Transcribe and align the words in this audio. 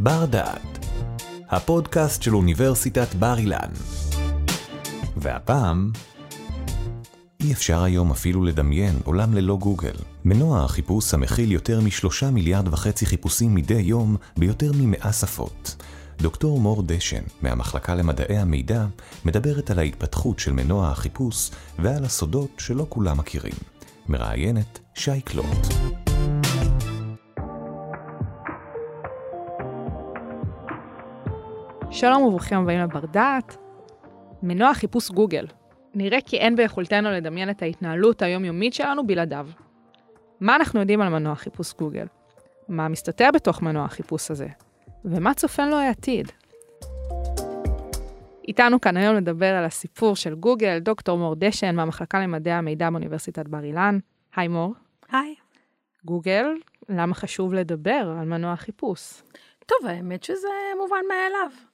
בר 0.00 0.24
דעת, 0.24 0.86
הפודקאסט 1.48 2.22
של 2.22 2.34
אוניברסיטת 2.34 3.14
בר 3.14 3.38
אילן. 3.38 3.70
והפעם, 5.16 5.92
אי 7.40 7.52
אפשר 7.52 7.82
היום 7.82 8.10
אפילו 8.10 8.44
לדמיין 8.44 8.98
עולם 9.04 9.34
ללא 9.34 9.56
גוגל. 9.56 9.94
מנוע 10.24 10.64
החיפוש 10.64 11.14
המכיל 11.14 11.52
יותר 11.52 11.80
משלושה 11.80 12.30
מיליארד 12.30 12.68
וחצי 12.68 13.06
חיפושים 13.06 13.54
מדי 13.54 13.80
יום 13.80 14.16
ביותר 14.36 14.70
ממאה 14.74 15.12
שפות. 15.12 15.76
דוקטור 16.18 16.60
מור 16.60 16.82
דשן, 16.86 17.22
מהמחלקה 17.42 17.94
למדעי 17.94 18.38
המידע, 18.38 18.86
מדברת 19.24 19.70
על 19.70 19.78
ההתפתחות 19.78 20.38
של 20.38 20.52
מנוע 20.52 20.90
החיפוש 20.90 21.50
ועל 21.78 22.04
הסודות 22.04 22.50
שלא 22.58 22.86
כולם 22.88 23.18
מכירים. 23.18 23.54
מראיינת 24.08 24.78
שי 24.94 25.20
קלוט. 25.20 26.07
שלום 31.90 32.22
וברוכים 32.22 32.58
הבאים 32.58 32.80
לבר 32.80 33.06
דעת. 33.06 33.56
מנוע 34.42 34.74
חיפוש 34.74 35.10
גוגל. 35.10 35.46
נראה 35.94 36.18
כי 36.26 36.36
אין 36.36 36.56
ביכולתנו 36.56 37.10
לדמיין 37.10 37.50
את 37.50 37.62
ההתנהלות 37.62 38.22
היומיומית 38.22 38.74
שלנו 38.74 39.06
בלעדיו. 39.06 39.48
מה 40.40 40.56
אנחנו 40.56 40.80
יודעים 40.80 41.00
על 41.00 41.08
מנוע 41.08 41.34
חיפוש 41.34 41.74
גוגל? 41.74 42.06
מה 42.68 42.88
מסתתר 42.88 43.28
בתוך 43.34 43.62
מנוע 43.62 43.84
החיפוש 43.84 44.30
הזה? 44.30 44.46
ומה 45.04 45.34
צופן 45.34 45.68
לו 45.68 45.76
העתיד? 45.76 46.32
איתנו 48.48 48.80
כאן 48.80 48.96
היום 48.96 49.16
לדבר 49.16 49.54
על 49.54 49.64
הסיפור 49.64 50.16
של 50.16 50.34
גוגל, 50.34 50.78
דוקטור 50.78 51.18
מור 51.18 51.34
דשן 51.38 51.76
מהמחלקה 51.76 52.20
למדעי 52.20 52.52
המידע 52.52 52.90
באוניברסיטת 52.90 53.48
בר 53.48 53.64
אילן. 53.64 53.98
היי 54.36 54.48
מור. 54.48 54.74
היי. 55.12 55.34
גוגל, 56.04 56.46
למה 56.88 57.14
חשוב 57.14 57.54
לדבר 57.54 58.14
על 58.20 58.26
מנוע 58.26 58.56
חיפוש? 58.56 59.22
טוב, 59.66 59.86
האמת 59.86 60.22
שזה 60.22 60.48
מובן 60.78 61.02
מאליו. 61.08 61.67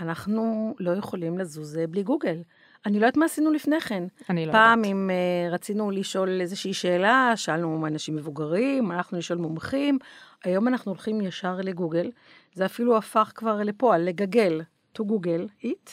אנחנו 0.00 0.74
לא 0.80 0.90
יכולים 0.90 1.38
לזוז 1.38 1.78
אה, 1.78 1.86
בלי 1.86 2.02
גוגל. 2.02 2.42
אני 2.86 3.00
לא 3.00 3.06
יודעת 3.06 3.16
מה 3.16 3.24
עשינו 3.24 3.52
לפני 3.52 3.80
כן. 3.80 4.04
אני 4.30 4.46
לא 4.46 4.52
פעם 4.52 4.78
יודעת. 4.78 4.92
אם 4.92 5.10
uh, 5.10 5.54
רצינו 5.54 5.90
לשאול 5.90 6.40
איזושהי 6.40 6.74
שאלה, 6.74 7.32
שאלנו 7.36 7.86
אנשים 7.86 8.16
מבוגרים, 8.16 8.90
הלכנו 8.90 9.18
לשאול 9.18 9.38
מומחים, 9.38 9.98
היום 10.44 10.68
אנחנו 10.68 10.92
הולכים 10.92 11.20
ישר 11.20 11.56
לגוגל. 11.62 12.10
זה 12.54 12.66
אפילו 12.66 12.96
הפך 12.96 13.32
כבר 13.34 13.56
לפועל, 13.56 14.02
לגגל, 14.02 14.60
to 14.98 15.02
google 15.02 15.64
it. 15.64 15.90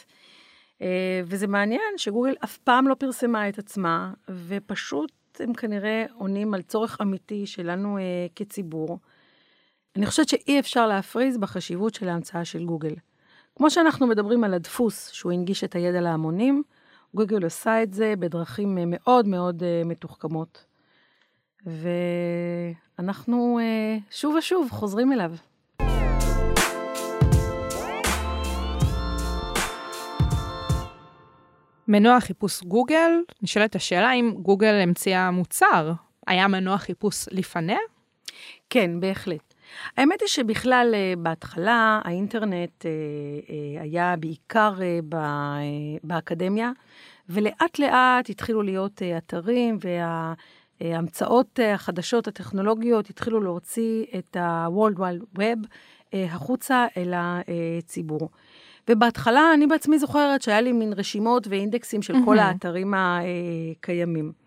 Uh, 0.80 0.82
וזה 1.26 1.48
מעניין 1.48 1.98
שגוגל 1.98 2.34
אף 2.44 2.58
פעם 2.58 2.88
לא 2.88 2.94
פרסמה 2.96 3.50
את 3.50 3.60
עצמה, 3.60 4.14
ופשוט 4.30 5.12
הם 5.40 5.54
כנראה 5.54 6.06
עונים 6.14 6.54
על 6.54 6.62
צורך 6.62 6.98
אמיתי 7.02 7.46
שלנו 7.46 7.98
uh, 7.98 8.02
כציבור. 8.36 9.00
אני 9.96 10.06
חושבת 10.06 10.30
שאי 10.30 10.60
אפשר 10.60 10.88
להפריז 10.88 11.38
בחשיבות 11.38 11.94
של 11.94 12.10
ההמצאה 12.10 12.46
של 12.46 12.66
גוגל. 12.66 12.94
כמו 13.58 13.72
שאנחנו 13.72 14.08
מדברים 14.08 14.44
על 14.44 14.54
הדפוס, 14.54 15.10
שהוא 15.10 15.32
הנגיש 15.32 15.64
את 15.64 15.76
הידע 15.76 16.02
להמונים, 16.02 16.64
גוגל 17.16 17.44
עושה 17.44 17.84
את 17.84 17.94
זה 17.94 18.14
בדרכים 18.20 18.78
אה, 18.78 18.84
מאוד 18.88 19.28
מאוד 19.28 19.64
אה, 19.64 19.82
מתוחכמות. 19.86 20.66
ואנחנו 21.66 23.60
אה, 23.62 23.98
שוב 24.12 24.36
ושוב 24.36 24.70
חוזרים 24.72 25.14
אליו. 25.14 25.32
מנוע 31.88 32.20
חיפוש 32.20 32.64
גוגל, 32.64 33.12
נשאלת 33.42 33.76
השאלה 33.76 34.14
אם 34.14 34.34
גוגל 34.42 34.74
המציאה 34.74 35.32
מוצר. 35.32 35.92
היה 36.28 36.48
מנוע 36.48 36.78
חיפוש 36.78 37.26
לפניה? 37.32 37.80
כן, 38.70 39.00
בהחלט. 39.00 39.47
האמת 39.98 40.22
היא 40.22 40.28
שבכלל, 40.28 40.92
אה, 40.94 41.14
בהתחלה, 41.18 42.02
האינטרנט 42.04 42.86
אה, 42.86 42.92
אה, 43.50 43.82
היה 43.82 44.16
בעיקר 44.20 44.74
באקדמיה, 46.04 46.72
ולאט 47.30 47.80
לאט 47.80 48.30
התחילו 48.30 48.62
להיות 48.62 49.02
אתרים, 49.18 49.78
וההמצאות 50.82 51.60
החדשות, 51.74 52.28
הטכנולוגיות, 52.28 53.10
התחילו 53.10 53.42
להוציא 53.42 54.06
את 54.18 54.36
ה-World 54.36 54.98
Wide 54.98 55.40
Web 55.40 55.68
החוצה 56.14 56.86
אל 56.98 57.14
הציבור. 57.16 58.30
ובהתחלה, 58.90 59.54
אני 59.54 59.68
בעצמי 59.68 60.00
זוכרת 60.00 60.42
שהיה 60.42 60.62
לי 60.62 60.72
מין 60.72 60.94
רשימות 60.94 61.48
ואינדקסים 61.48 62.02
של 62.02 62.14
כל. 62.26 62.40
האתרים 62.40 62.94
הקיימים. 62.98 64.47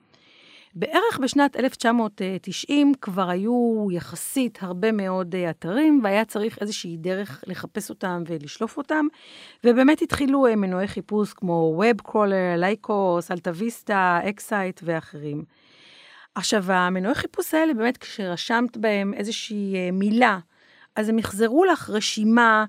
בערך 0.75 1.19
בשנת 1.22 1.56
1990 1.56 2.92
כבר 3.00 3.31
היו 3.31 3.86
יחסית 3.92 4.58
הרבה 4.62 4.92
מאוד 4.92 5.34
אה, 5.34 5.50
אתרים, 5.50 6.00
והיה 6.04 6.25
צריך 6.25 6.58
איזושהי 6.60 6.97
דרך 6.97 7.44
לחפש 7.47 7.91
אותם 7.91 8.22
ולשלוף 8.26 8.76
אותם, 8.76 9.06
ובאמת 9.64 10.03
התחילו 10.03 10.47
אה, 10.47 10.56
מנועי 10.56 10.88
חיפוש 10.88 11.32
כמו 11.32 11.82
WebCrawler, 11.82 12.56
Lycos, 12.56 13.31
AltaVista, 13.31 14.20
Excite 14.28 14.81
ואחרים. 14.84 15.44
עכשיו, 16.34 16.72
המנועי 16.72 17.14
חיפוש 17.14 17.54
האלה, 17.54 17.75
באמת, 17.75 17.97
כשרשמת 17.97 18.76
בהם 18.76 19.14
איזושהי 19.14 19.75
אה, 19.76 19.91
מילה, 19.92 20.38
אז 20.97 21.08
הם 21.08 21.19
יחזרו 21.19 21.64
לך 21.64 21.91
רשימה 21.91 22.64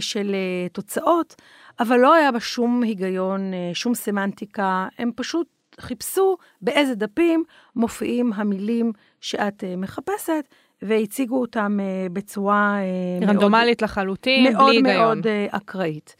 של 0.00 0.34
תוצאות, 0.72 1.34
אבל 1.80 1.96
לא 1.96 2.14
היה 2.14 2.32
בה 2.32 2.40
שום 2.40 2.82
היגיון, 2.82 3.52
שום 3.74 3.94
סמנטיקה, 3.94 4.88
הם 4.98 5.10
פשוט 5.16 5.57
חיפשו 5.80 6.36
באיזה 6.62 6.94
דפים 6.94 7.44
מופיעים 7.76 8.32
המילים 8.32 8.92
שאת 9.20 9.62
uh, 9.62 9.76
מחפשת, 9.76 10.44
והציגו 10.82 11.40
אותם 11.40 11.78
uh, 11.80 12.12
בצורה 12.12 12.78
uh, 13.20 13.24
רנדומלית 13.26 13.82
לחלוטין, 13.82 14.52
מאוד 14.52 14.68
בלי 14.68 14.76
היגיון. 14.76 14.96
מאוד 14.96 15.26
uh, 15.26 15.56
אקראית. 15.56 16.16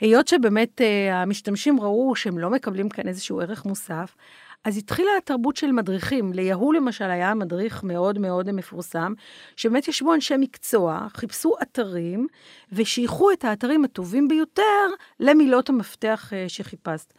היות 0.00 0.28
שבאמת 0.28 0.80
המשתמשים 1.12 1.80
ראו 1.80 2.16
שהם 2.16 2.38
לא 2.38 2.50
מקבלים 2.50 2.88
כאן 2.88 3.08
איזשהו 3.08 3.40
ערך 3.40 3.64
מוסף, 3.64 4.16
אז 4.64 4.76
התחילה 4.78 5.10
התרבות 5.18 5.56
של 5.56 5.72
מדריכים. 5.72 6.32
ליהו 6.32 6.72
למשל 6.72 7.04
היה 7.04 7.34
מדריך 7.34 7.84
מאוד 7.84 8.18
מאוד 8.18 8.52
מפורסם, 8.52 9.12
שבאמת 9.56 9.88
ישבו 9.88 10.14
אנשי 10.14 10.34
מקצוע, 10.38 11.06
חיפשו 11.14 11.54
אתרים, 11.62 12.26
ושייכו 12.72 13.32
את 13.32 13.44
האתרים 13.44 13.84
הטובים 13.84 14.28
ביותר 14.28 14.86
למילות 15.20 15.68
המפתח 15.68 16.32
שחיפשת. 16.48 17.14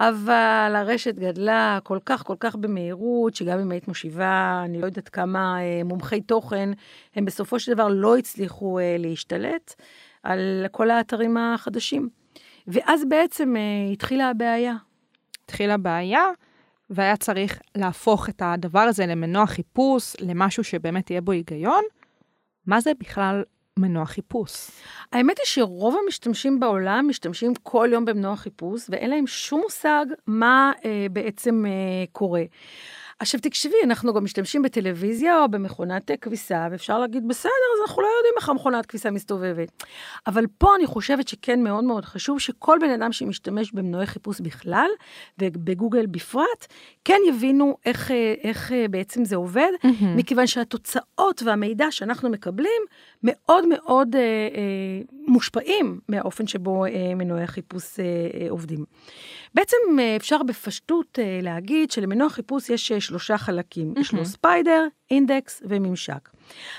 אבל 0.00 0.72
הרשת 0.76 1.14
גדלה 1.14 1.78
כל 1.82 1.98
כך, 2.06 2.22
כל 2.22 2.36
כך 2.40 2.56
במהירות, 2.56 3.34
שגם 3.34 3.58
אם 3.58 3.70
היית 3.70 3.88
מושיבה, 3.88 4.62
אני 4.64 4.80
לא 4.80 4.86
יודעת 4.86 5.08
כמה 5.08 5.60
אה, 5.60 5.84
מומחי 5.84 6.20
תוכן, 6.20 6.70
הם 7.14 7.24
בסופו 7.24 7.60
של 7.60 7.74
דבר 7.74 7.88
לא 7.88 8.16
הצליחו 8.16 8.78
אה, 8.78 8.96
להשתלט 8.98 9.74
על 10.22 10.66
כל 10.70 10.90
האתרים 10.90 11.36
החדשים. 11.36 12.08
ואז 12.66 13.04
בעצם 13.08 13.56
אה, 13.56 13.92
התחילה 13.92 14.28
הבעיה. 14.28 14.74
התחילה 15.44 15.76
בעיה, 15.76 16.24
והיה 16.90 17.16
צריך 17.16 17.60
להפוך 17.76 18.28
את 18.28 18.42
הדבר 18.44 18.80
הזה 18.80 19.06
למנוע 19.06 19.46
חיפוש, 19.46 20.16
למשהו 20.20 20.64
שבאמת 20.64 21.10
יהיה 21.10 21.20
בו 21.20 21.32
היגיון. 21.32 21.82
מה 22.66 22.80
זה 22.80 22.90
בכלל 23.00 23.42
מנוע 23.78 24.06
חיפוש? 24.06 24.70
האמת 25.12 25.38
היא 25.38 25.46
שרוב 25.46 25.96
המשתמשים 26.04 26.60
בעולם 26.60 27.06
משתמשים 27.08 27.52
כל 27.62 27.88
יום 27.92 28.04
במנוע 28.04 28.36
חיפוש, 28.36 28.86
ואין 28.88 29.10
להם 29.10 29.26
שום 29.26 29.60
מושג 29.60 30.06
מה 30.26 30.72
אה, 30.84 31.06
בעצם 31.12 31.64
אה, 31.66 32.04
קורה. 32.12 32.42
עכשיו 33.20 33.40
תקשבי, 33.40 33.74
אנחנו 33.84 34.14
גם 34.14 34.24
משתמשים 34.24 34.62
בטלוויזיה 34.62 35.42
או 35.42 35.48
במכונת 35.48 36.10
אה, 36.10 36.16
כביסה, 36.16 36.68
ואפשר 36.70 36.98
להגיד, 36.98 37.28
בסדר, 37.28 37.50
אז 37.50 37.88
אנחנו 37.88 38.02
לא 38.02 38.08
יודעים 38.18 38.34
איך 38.36 38.48
המכונת 38.48 38.86
כביסה 38.86 39.10
מסתובבת. 39.10 39.84
אבל 40.26 40.44
פה 40.58 40.76
אני 40.76 40.86
חושבת 40.86 41.28
שכן 41.28 41.62
מאוד 41.62 41.84
מאוד 41.84 42.04
חשוב 42.04 42.40
שכל 42.40 42.78
בן 42.80 42.90
אדם 42.90 43.12
שמשתמש 43.12 43.72
במנועי 43.72 44.06
חיפוש 44.06 44.40
בכלל, 44.40 44.88
ובגוגל 45.38 46.06
בפרט, 46.06 46.66
כן 47.04 47.18
יבינו 47.28 47.76
איך, 47.86 48.10
אה, 48.10 48.34
איך 48.42 48.72
אה, 48.72 48.88
בעצם 48.90 49.24
זה 49.24 49.36
עובד, 49.36 49.70
מכיוון 50.16 50.46
שהתוצאות 50.46 51.42
והמידע 51.44 51.86
שאנחנו 51.90 52.30
מקבלים 52.30 52.82
מאוד 53.22 53.64
מאוד 53.68 54.16
אה, 54.16 54.20
אה, 54.20 55.02
מושפעים 55.26 56.00
מהאופן 56.08 56.46
שבו 56.46 56.84
אה, 56.84 57.14
מנועי 57.14 57.42
החיפוש 57.42 58.00
אה, 58.00 58.04
אה, 58.40 58.46
עובדים. 58.50 58.84
בעצם 59.58 59.76
אה, 59.98 60.16
אפשר 60.16 60.42
בפשטות 60.42 61.18
אה, 61.18 61.38
להגיד 61.42 61.90
שלמנוע 61.90 62.28
חיפוש 62.28 62.70
יש 62.70 62.92
אה, 62.92 63.00
שלושה 63.00 63.38
חלקים. 63.38 63.94
יש 63.96 64.12
לו 64.12 64.24
spider, 64.24 64.86
אינדקס 65.10 65.62
וממשק. 65.64 66.28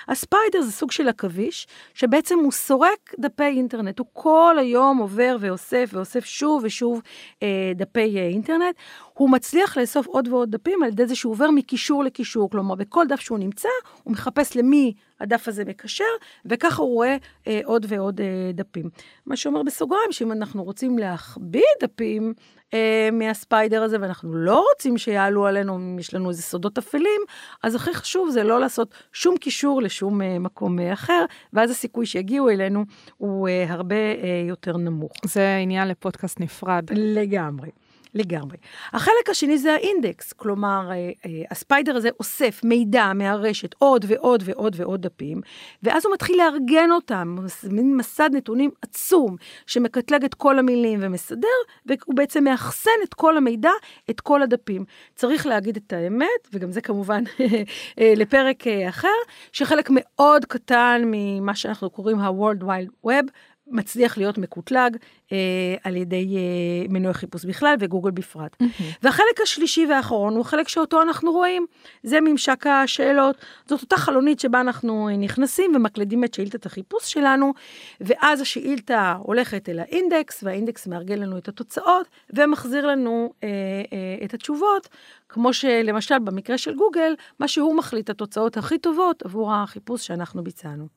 ה 0.07 0.15
spider 0.15 0.61
זה 0.61 0.71
סוג 0.71 0.91
של 0.91 1.09
עכביש, 1.09 1.67
שבעצם 1.93 2.39
הוא 2.39 2.51
סורק 2.51 3.13
דפי 3.19 3.43
אינטרנט. 3.43 3.99
הוא 3.99 4.07
כל 4.13 4.55
היום 4.59 4.97
עובר 4.97 5.37
ואוסף 5.39 5.89
ואוסף 5.93 6.25
שוב 6.25 6.63
ושוב 6.63 7.01
אה, 7.43 7.71
דפי 7.75 8.17
אה, 8.17 8.27
אינטרנט. 8.27 8.75
הוא 9.19 9.29
מצליח 9.29 9.77
לאסוף 9.77 10.07
עוד 10.07 10.27
ועוד 10.27 10.51
דפים 10.51 10.83
על 10.83 10.89
ידי 10.89 11.07
זה 11.07 11.15
שהוא 11.15 11.31
עובר 11.31 11.51
מקישור 11.51 12.03
לקישור, 12.03 12.49
כלומר, 12.49 12.75
בכל 12.75 13.07
דף 13.07 13.19
שהוא 13.19 13.39
נמצא, 13.39 13.69
הוא 14.03 14.13
מחפש 14.13 14.57
למי 14.57 14.93
הדף 15.19 15.47
הזה 15.47 15.65
מקשר, 15.65 16.03
וככה 16.45 16.81
הוא 16.81 16.93
רואה 16.93 17.17
אה, 17.47 17.61
עוד 17.65 17.85
ועוד 17.89 18.21
אה, 18.21 18.51
דפים. 18.53 18.89
מה 19.25 19.35
שאומר 19.35 19.63
בסוגריים, 19.63 20.11
שאם 20.11 20.31
אנחנו 20.31 20.63
רוצים 20.63 20.97
להכביד 20.97 21.63
דפים 21.81 22.33
אה, 22.73 23.09
מהספיידר 23.11 23.83
הזה, 23.83 23.97
ואנחנו 24.01 24.33
לא 24.35 24.65
רוצים 24.73 24.97
שיעלו 24.97 25.45
עלינו, 25.45 25.75
אם 25.75 25.99
יש 25.99 26.13
לנו 26.13 26.29
איזה 26.29 26.41
סודות 26.41 26.77
אפלים, 26.77 27.21
אז 27.63 27.75
הכי 27.75 27.93
חשוב 27.93 28.29
זה 28.29 28.43
לא 28.43 28.59
לעשות 28.59 28.93
שום 29.13 29.37
קישור 29.37 29.81
לשום 29.81 30.21
אה, 30.21 30.39
מקום 30.39 30.79
אה, 30.79 30.93
אחר, 30.93 31.25
ואז 31.53 31.71
הסיכוי 31.71 32.05
שיגיעו 32.05 32.49
אלינו 32.49 32.85
הוא 33.17 33.47
אה, 33.47 33.65
הרבה 33.69 33.95
אה, 33.95 34.45
יותר 34.47 34.77
נמוך. 34.77 35.11
זה 35.25 35.57
עניין 35.57 35.87
לפודקאסט 35.87 36.39
נפרד. 36.39 36.83
לגמרי. 36.95 37.69
לגמרי. 38.13 38.57
החלק 38.93 39.29
השני 39.29 39.57
זה 39.57 39.73
האינדקס, 39.73 40.33
כלומר, 40.33 40.89
אה, 40.91 40.95
אה, 40.95 41.11
הספיידר 41.51 41.95
הזה 41.95 42.09
אוסף 42.19 42.61
מידע 42.63 43.13
מהרשת 43.13 43.75
עוד 43.77 44.05
ועוד 44.07 44.43
ועוד 44.45 44.75
ועוד 44.77 45.01
דפים, 45.01 45.41
ואז 45.83 46.05
הוא 46.05 46.13
מתחיל 46.13 46.37
לארגן 46.37 46.91
אותם, 46.91 47.35
מין 47.71 47.97
מסד 47.97 48.29
נתונים 48.33 48.71
עצום, 48.81 49.35
שמקטלג 49.65 50.23
את 50.23 50.33
כל 50.33 50.59
המילים 50.59 50.99
ומסדר, 51.01 51.47
והוא 51.85 52.15
בעצם 52.15 52.43
מאחסן 52.43 52.91
את 53.03 53.13
כל 53.13 53.37
המידע, 53.37 53.71
את 54.09 54.21
כל 54.21 54.41
הדפים. 54.41 54.85
צריך 55.15 55.45
להגיד 55.47 55.77
את 55.77 55.93
האמת, 55.93 56.47
וגם 56.53 56.71
זה 56.71 56.81
כמובן 56.81 57.23
אה, 57.99 58.13
לפרק 58.15 58.63
אחר, 58.89 59.07
שחלק 59.51 59.89
מאוד 59.91 60.45
קטן 60.45 61.01
ממה 61.05 61.55
שאנחנו 61.55 61.89
קוראים 61.89 62.19
ה-World 62.19 62.63
Wide 62.63 63.07
Web, 63.07 63.31
מצליח 63.71 64.17
להיות 64.17 64.37
מקוטלג 64.37 64.97
אה, 65.31 65.37
על 65.83 65.95
ידי 65.95 66.35
אה, 66.37 66.87
מנועי 66.89 67.13
חיפוש 67.13 67.45
בכלל 67.45 67.75
וגוגל 67.79 68.11
בפרט. 68.11 68.55
Mm-hmm. 68.63 68.83
והחלק 69.03 69.41
השלישי 69.43 69.85
והאחרון 69.89 70.35
הוא 70.35 70.45
חלק 70.45 70.67
שאותו 70.67 71.01
אנחנו 71.01 71.31
רואים, 71.31 71.65
זה 72.03 72.21
ממשק 72.21 72.67
השאלות. 72.67 73.35
זאת 73.65 73.81
אותה 73.81 73.97
חלונית 73.97 74.39
שבה 74.39 74.61
אנחנו 74.61 75.09
נכנסים 75.17 75.71
ומקלדים 75.75 76.23
את 76.23 76.33
שאילתת 76.33 76.65
החיפוש 76.65 77.11
שלנו, 77.11 77.53
ואז 78.01 78.41
השאילתה 78.41 79.15
הולכת 79.23 79.69
אל 79.69 79.79
האינדקס, 79.79 80.43
והאינדקס 80.43 80.87
מארגן 80.87 81.19
לנו 81.19 81.37
את 81.37 81.47
התוצאות 81.47 82.07
ומחזיר 82.33 82.87
לנו 82.87 83.33
אה, 83.43 83.49
אה, 83.93 84.25
את 84.25 84.33
התשובות, 84.33 84.89
כמו 85.29 85.53
שלמשל 85.53 86.19
במקרה 86.19 86.57
של 86.57 86.75
גוגל, 86.75 87.13
מה 87.39 87.47
שהוא 87.47 87.75
מחליט 87.75 88.09
התוצאות 88.09 88.57
הכי 88.57 88.77
טובות 88.77 89.23
עבור 89.23 89.53
החיפוש 89.53 90.07
שאנחנו 90.07 90.43
ביצענו. 90.43 90.87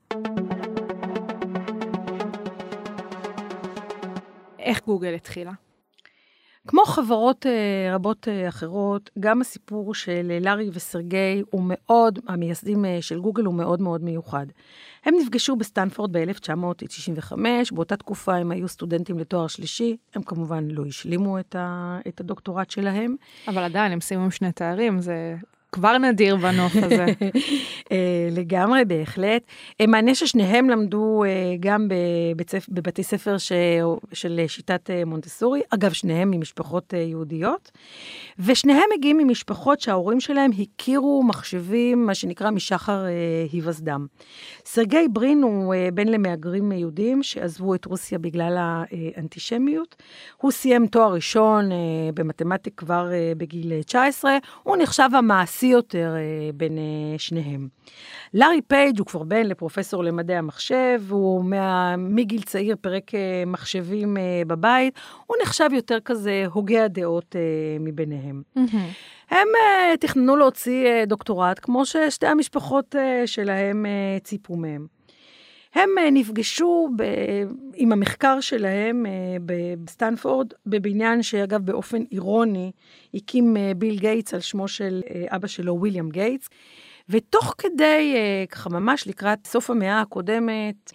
איך 4.63 4.85
גוגל 4.87 5.15
התחילה? 5.15 5.53
כמו 6.67 6.85
חברות 6.85 7.47
uh, 7.47 7.95
רבות 7.95 8.29
uh, 8.29 8.49
אחרות, 8.49 9.11
גם 9.21 9.41
הסיפור 9.41 9.95
של 9.95 10.33
uh, 10.41 10.45
לארי 10.45 10.71
וסרגי 10.73 11.43
הוא 11.51 11.63
מאוד, 11.65 12.19
המייסדים 12.29 12.85
של 13.01 13.21
גוגל 13.21 13.45
הוא 13.45 13.55
מאוד 13.55 13.81
מאוד 13.81 14.05
מיוחד. 14.05 14.47
הם 15.05 15.15
נפגשו 15.21 15.57
בסטנפורד 15.57 16.17
ב-1995, 16.17 17.33
באותה 17.73 17.97
תקופה 17.97 18.37
הם 18.37 18.51
היו 18.51 18.69
סטודנטים 18.69 19.19
לתואר 19.19 19.47
שלישי, 19.47 19.97
הם 20.15 20.23
כמובן 20.23 20.69
לא 20.69 20.87
השלימו 20.87 21.39
את 22.09 22.21
הדוקטורט 22.21 22.71
שלהם. 22.71 23.17
אבל 23.49 23.63
עדיין, 23.63 23.93
הם 23.93 24.01
סיימו 24.01 24.31
שני 24.31 24.53
תארים, 24.53 25.01
זה 25.01 25.37
כבר 25.73 25.99
נדיר 25.99 26.37
בנוף 26.37 26.73
הזה. 26.77 27.07
אה, 27.93 28.29
לגמרי, 28.31 28.85
בהחלט. 28.85 29.43
אה, 29.81 29.87
מעניין 29.87 30.15
ששניהם 30.15 30.71
למדו 30.71 31.25
אה, 31.25 31.31
גם 31.61 31.89
בבתי 32.69 33.03
ספר 33.03 33.37
של 34.13 34.45
שיטת 34.47 34.91
מונטסורי, 35.07 35.61
אגב, 35.71 35.93
שניהם 35.93 36.31
ממשפחות 36.31 36.93
יהודיות, 36.93 37.71
ושניהם 38.39 38.85
מגיעים 38.99 39.19
ממשפחות 39.19 39.81
שההורים 39.81 40.21
שלהם 40.21 40.51
הכירו 40.59 41.23
מחשבים, 41.23 42.07
מה 42.07 42.15
שנקרא 42.15 42.51
משחר 42.51 43.05
היווסדם. 43.53 44.07
סרגי 44.65 45.09
ברין 45.11 45.43
הוא 45.43 45.75
בן 45.95 46.09
למהגרים 46.09 46.73
יהודים 46.73 47.23
שעזבו 47.23 47.75
את 47.75 47.85
רוסיה 47.85 48.19
בגלל 48.19 48.57
האנטישמיות. 48.59 49.97
הוא 50.37 50.51
סיים 50.51 50.87
תואר 50.87 51.13
ראשון 51.13 51.71
במתמטיקה 52.15 52.77
כבר 52.77 53.11
בגיל 53.37 53.83
19, 53.83 54.37
הוא 54.63 54.77
נחשב 54.77 55.09
המעשי. 55.13 55.62
מעשי 55.63 55.73
יותר 55.73 56.15
אה, 56.17 56.51
בין 56.55 56.79
אה, 56.79 57.19
שניהם. 57.19 57.69
לארי 58.35 58.61
פייג' 58.63 58.99
הוא 58.99 59.07
כבר 59.07 59.23
בן 59.23 59.47
לפרופסור 59.47 60.05
למדעי 60.05 60.37
המחשב, 60.37 61.03
הוא 61.09 61.45
מה, 61.45 61.97
מגיל 61.97 62.43
צעיר 62.43 62.77
פירק 62.81 63.15
אה, 63.15 63.43
מחשבים 63.47 64.17
בבית, 64.47 64.95
הוא 65.27 65.37
נחשב 65.43 65.69
יותר 65.73 66.01
כזה 66.01 66.45
הוגה 66.53 66.85
הדעות 66.85 67.37
מביניהם. 67.81 68.43
Mm-hmm. 68.57 69.31
הם 69.31 69.49
תכננו 70.01 70.37
להוציא 70.37 71.05
דוקטורט, 71.05 71.59
כמו 71.63 71.87
ששתי 71.87 72.27
המשפחות 72.27 72.95
שלהם 73.27 73.87
ציפו 74.23 74.57
מהם. 74.57 74.87
הם 75.75 75.91
אה, 75.99 76.11
נפגשו 76.11 76.89
ב, 76.97 77.03
עם 77.75 77.93
המחקר 77.93 78.41
שלהם 78.41 79.07
אה, 79.07 79.37
בסטנפורד, 79.85 80.47
בבניין 80.67 81.23
שאגב 81.23 81.61
באופן 81.61 82.03
אירוני 82.13 82.73
הקים 83.15 83.57
אה, 83.57 83.73
ביל 83.77 83.99
גייטס 83.99 84.35
על 84.35 84.41
שמו 84.41 84.69
של 84.69 85.01
אבא 85.29 85.47
שלו, 85.47 85.79
ויליאם 85.81 86.11
גייטס. 86.11 86.49
ותוך 87.09 87.55
כדי, 87.59 88.15
ככה 88.51 88.71
ממש 88.71 89.07
לקראת 89.07 89.47
סוף 89.47 89.71
המאה 89.71 90.01
הקודמת, 90.01 90.93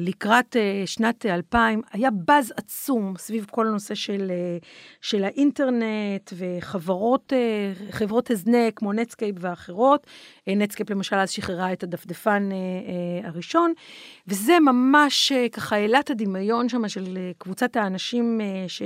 לקראת 0.00 0.56
אה, 0.56 0.82
שנת 0.86 1.26
2000, 1.26 1.82
היה 1.92 2.10
באז 2.10 2.52
עצום 2.56 3.14
סביב 3.18 3.46
כל 3.50 3.66
הנושא 3.66 3.94
של, 3.94 4.30
אה, 4.30 4.58
של 5.00 5.24
האינטרנט 5.24 6.32
וחברות 6.36 7.32
חברות 7.90 8.30
הזנק 8.30 8.76
כמו 8.76 8.92
Netscape 8.92 9.36
ואחרות. 9.38 10.06
Netscape 10.46 10.90
למשל 10.90 11.16
אז 11.16 11.30
שחררה 11.30 11.72
את 11.72 11.82
הדפדפן 11.82 12.48
הראשון, 13.24 13.72
וזה 14.28 14.60
ממש 14.60 15.32
ככה 15.52 15.76
העלה 15.76 16.00
את 16.00 16.10
הדמיון 16.10 16.68
שם 16.68 16.88
של 16.88 17.18
קבוצת 17.38 17.76
האנשים 17.76 18.40
ש... 18.68 18.82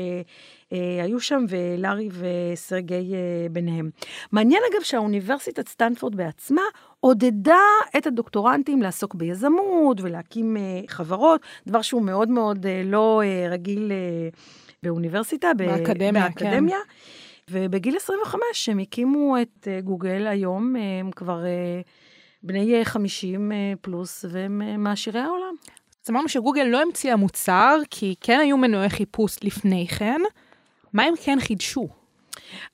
אה, 0.72 1.04
היו 1.04 1.20
שם, 1.20 1.44
ולארי 1.48 2.08
וסרגי 2.12 3.14
אה, 3.14 3.46
ביניהם. 3.50 3.90
מעניין 4.32 4.62
אגב 4.72 4.82
שהאוניברסיטת 4.82 5.68
סטנפורד 5.68 6.16
בעצמה 6.16 6.62
עודדה 7.00 7.60
את 7.96 8.06
הדוקטורנטים 8.06 8.82
לעסוק 8.82 9.14
ביזמות 9.14 10.00
ולהקים 10.00 10.56
אה, 10.56 10.62
חברות, 10.88 11.40
דבר 11.66 11.82
שהוא 11.82 12.02
מאוד 12.02 12.28
מאוד 12.28 12.66
לא 12.84 13.22
רגיל 13.50 13.92
באוניברסיטה, 14.82 15.54
באקדמיה, 15.56 16.22
באקדמיה. 16.28 16.78
כן. 16.86 17.50
ובגיל 17.50 17.96
25 17.96 18.68
הם 18.68 18.78
הקימו 18.78 19.36
את 19.42 19.68
גוגל, 19.84 20.26
היום 20.26 20.76
הם 20.76 21.10
כבר 21.10 21.44
בני 22.42 22.84
50 22.84 23.52
פלוס, 23.80 24.24
והם 24.30 24.82
מעשירי 24.82 25.20
העולם. 25.20 25.54
אז 26.04 26.10
אמרנו 26.10 26.28
שגוגל 26.28 26.62
לא 26.62 26.82
המציאה 26.82 27.16
מוצר, 27.16 27.78
כי 27.90 28.14
כן 28.20 28.40
היו 28.40 28.56
מנועי 28.56 28.90
חיפוש 28.90 29.36
לפני 29.42 29.86
כן. 29.98 30.20
מה 30.92 31.02
הם 31.02 31.14
כן 31.24 31.40
חידשו? 31.40 31.88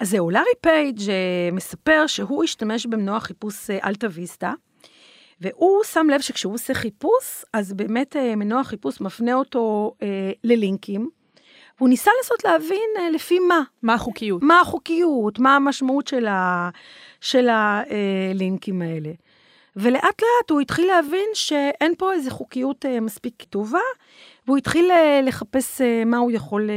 אז 0.01 0.11
זהו, 0.11 0.31
לארי 0.31 0.55
פייג' 0.61 0.99
uh, 0.99 1.05
מספר 1.53 2.07
שהוא 2.07 2.45
השתמש 2.45 2.87
במנוע 2.87 3.21
חיפוש 3.21 3.71
uh, 3.71 3.87
אלטה 3.87 4.07
ויסטה, 4.11 4.53
והוא 5.41 5.85
שם 5.85 6.07
לב 6.11 6.21
שכשהוא 6.21 6.55
עושה 6.55 6.75
חיפוש, 6.75 7.45
אז 7.53 7.73
באמת 7.73 8.17
uh, 8.17 8.37
מנוע 8.37 8.65
חיפוש 8.65 9.01
מפנה 9.01 9.35
אותו 9.35 9.95
uh, 10.01 10.05
ללינקים. 10.45 11.11
והוא 11.79 11.89
ניסה 11.89 12.11
לנסות 12.19 12.45
להבין 12.45 12.91
uh, 12.97 13.15
לפי 13.15 13.39
מה. 13.39 13.61
מה 13.83 13.95
החוקיות. 13.95 14.43
מה 14.43 14.61
החוקיות, 14.61 15.39
מה 15.39 15.57
המשמעות 15.57 16.07
של, 16.07 16.27
ה, 16.27 16.71
של 17.21 17.49
הלינקים 17.49 18.83
האלה. 18.83 19.11
ולאט 19.77 20.23
לאט 20.23 20.51
הוא 20.51 20.61
התחיל 20.61 20.87
להבין 20.87 21.29
שאין 21.35 21.93
פה 21.99 22.13
איזו 22.13 22.31
חוקיות 22.31 22.85
uh, 22.85 23.01
מספיק 23.01 23.43
טובה, 23.51 23.79
והוא 24.47 24.59
התחיל 24.59 24.91
אה, 24.91 25.21
לחפש 25.23 25.81
אה, 25.81 26.05
מה 26.05 26.17
הוא 26.17 26.31
יכול 26.31 26.71
אה, 26.71 26.75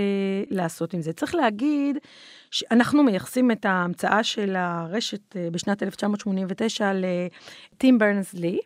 לעשות 0.50 0.94
עם 0.94 1.02
זה. 1.02 1.14
צריך 1.14 1.36
להגיד 1.36 1.98
שאנחנו 2.52 3.04
מייחסים 3.04 3.52
את 3.52 3.66
ההמצאה 3.66 4.24
של 4.24 4.56
הרשת 4.56 5.36
בשנת 5.52 5.84
1989 5.84 6.92
לטים 6.94 7.98
ברנס-לי. 7.98 8.60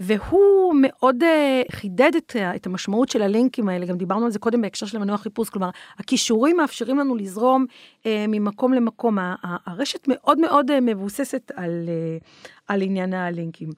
והוא 0.00 0.74
מאוד 0.80 1.22
uh, 1.22 1.72
חידד 1.72 2.10
את, 2.16 2.36
את 2.56 2.66
המשמעות 2.66 3.08
של 3.08 3.22
הלינקים 3.22 3.68
האלה, 3.68 3.86
גם 3.86 3.96
דיברנו 3.96 4.24
על 4.24 4.30
זה 4.30 4.38
קודם 4.38 4.62
בהקשר 4.62 4.86
של 4.86 4.98
מנוע 4.98 5.18
חיפוש, 5.18 5.48
כלומר, 5.50 5.70
הכישורים 5.98 6.56
מאפשרים 6.56 6.98
לנו 6.98 7.16
לזרום 7.16 7.66
uh, 8.02 8.06
ממקום 8.28 8.72
למקום. 8.72 9.18
הרשת 9.42 10.08
מאוד 10.08 10.38
מאוד 10.38 10.70
uh, 10.70 10.74
מבוססת 10.82 11.52
על, 11.56 11.88
uh, 12.20 12.24
על 12.68 12.82
עניין 12.82 13.14
הלינקים. 13.14 13.68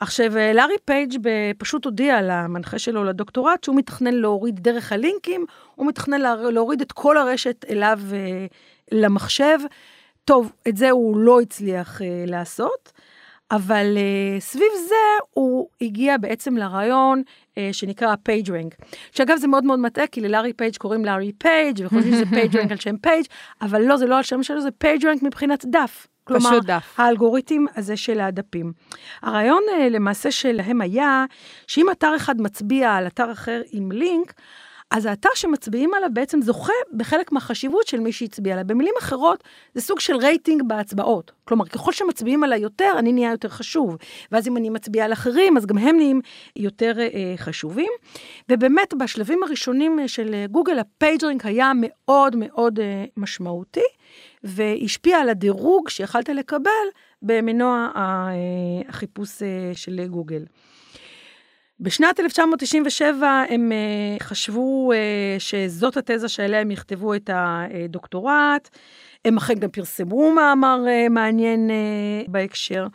עכשיו, 0.00 0.32
לארי 0.54 0.74
פייג' 0.84 1.18
פשוט 1.58 1.84
הודיע 1.84 2.22
למנחה 2.22 2.78
שלו 2.78 3.04
לדוקטורט 3.04 3.64
שהוא 3.64 3.76
מתכנן 3.76 4.14
להוריד 4.14 4.60
דרך 4.60 4.92
הלינקים, 4.92 5.44
הוא 5.74 5.86
מתכנן 5.86 6.20
להוריד 6.52 6.80
את 6.80 6.92
כל 6.92 7.16
הרשת 7.16 7.64
אליו 7.70 8.00
למחשב. 8.92 9.58
טוב, 10.24 10.52
את 10.68 10.76
זה 10.76 10.90
הוא 10.90 11.16
לא 11.16 11.40
הצליח 11.40 12.00
לעשות. 12.26 12.92
אבל 13.50 13.96
uh, 13.96 14.40
סביב 14.40 14.72
זה 14.88 14.94
הוא 15.30 15.68
הגיע 15.80 16.16
בעצם 16.16 16.56
לרעיון 16.56 17.22
uh, 17.26 17.58
שנקרא 17.72 18.14
PageRank. 18.22 18.74
שאגב 19.12 19.36
זה 19.36 19.48
מאוד 19.48 19.64
מאוד 19.64 19.78
מטעה, 19.78 20.06
כי 20.06 20.20
ללארי 20.20 20.52
פייג' 20.52 20.76
קוראים 20.76 21.04
לארי 21.04 21.32
פייג' 21.32 21.80
וחושבים 21.84 22.12
שזה 22.12 22.26
PageRank 22.30 22.72
על 22.72 22.78
שם 22.78 22.96
פייג', 22.96 23.24
אבל 23.62 23.82
לא, 23.82 23.96
זה 23.96 24.06
לא 24.06 24.16
על 24.16 24.22
שם 24.22 24.42
שלו, 24.42 24.60
זה 24.60 24.70
PageRank 24.70 25.18
מבחינת 25.22 25.64
דף. 25.64 26.06
כלומר, 26.24 26.58
דף. 26.58 26.94
האלגוריתם 26.96 27.64
הזה 27.76 27.96
של 27.96 28.20
הדפים. 28.20 28.72
הרעיון 29.22 29.62
uh, 29.68 29.90
למעשה 29.90 30.30
שלהם 30.30 30.80
היה, 30.80 31.24
שאם 31.66 31.90
אתר 31.90 32.16
אחד 32.16 32.40
מצביע 32.40 32.94
על 32.94 33.06
אתר 33.06 33.32
אחר 33.32 33.62
עם 33.72 33.92
לינק, 33.92 34.32
אז 34.90 35.06
האתר 35.06 35.28
שמצביעים 35.34 35.94
עליו 35.94 36.08
בעצם 36.12 36.42
זוכה 36.42 36.72
בחלק 36.92 37.32
מהחשיבות 37.32 37.86
של 37.86 38.00
מי 38.00 38.12
שהצביע 38.12 38.52
עליו. 38.52 38.66
במילים 38.66 38.94
אחרות, 38.98 39.44
זה 39.74 39.80
סוג 39.80 40.00
של 40.00 40.16
רייטינג 40.16 40.62
בהצבעות. 40.66 41.32
כלומר, 41.44 41.66
ככל 41.66 41.92
שמצביעים 41.92 42.44
עליי 42.44 42.60
יותר, 42.60 42.92
אני 42.98 43.12
נהיה 43.12 43.30
יותר 43.30 43.48
חשוב. 43.48 43.96
ואז 44.32 44.48
אם 44.48 44.56
אני 44.56 44.70
מצביעה 44.70 45.06
על 45.06 45.12
אחרים, 45.12 45.56
אז 45.56 45.66
גם 45.66 45.78
הם 45.78 45.96
נהיים 45.96 46.20
יותר 46.56 46.92
אה, 46.98 47.34
חשובים. 47.36 47.92
ובאמת, 48.48 48.94
בשלבים 48.94 49.42
הראשונים 49.42 49.98
אה, 49.98 50.08
של 50.08 50.34
אה, 50.34 50.46
גוגל, 50.46 50.78
ה 50.78 50.86
PageRank 50.86 51.46
היה 51.46 51.72
מאוד 51.76 52.36
מאוד 52.36 52.80
אה, 52.80 53.04
משמעותי, 53.16 53.80
והשפיע 54.44 55.18
על 55.18 55.28
הדירוג 55.28 55.88
שיכלת 55.88 56.28
לקבל 56.28 56.70
במנוע 57.22 57.90
אה, 57.96 58.32
החיפוש 58.88 59.42
אה, 59.42 59.70
של 59.74 60.06
גוגל. 60.06 60.44
בשנת 61.80 62.20
1997 62.20 63.44
הם 63.48 63.72
uh, 63.72 64.22
חשבו 64.22 64.92
uh, 64.92 64.96
שזאת 65.40 65.96
התזה 65.96 66.28
שעליה 66.28 66.60
הם 66.60 66.70
יכתבו 66.70 67.14
את 67.14 67.30
הדוקטורט. 67.32 68.68
הם 69.24 69.36
אכן 69.36 69.54
גם 69.54 69.70
פרסמו 69.70 70.32
מאמר 70.32 70.78
uh, 70.86 71.08
מעניין 71.10 71.70
בהקשר. 72.28 72.86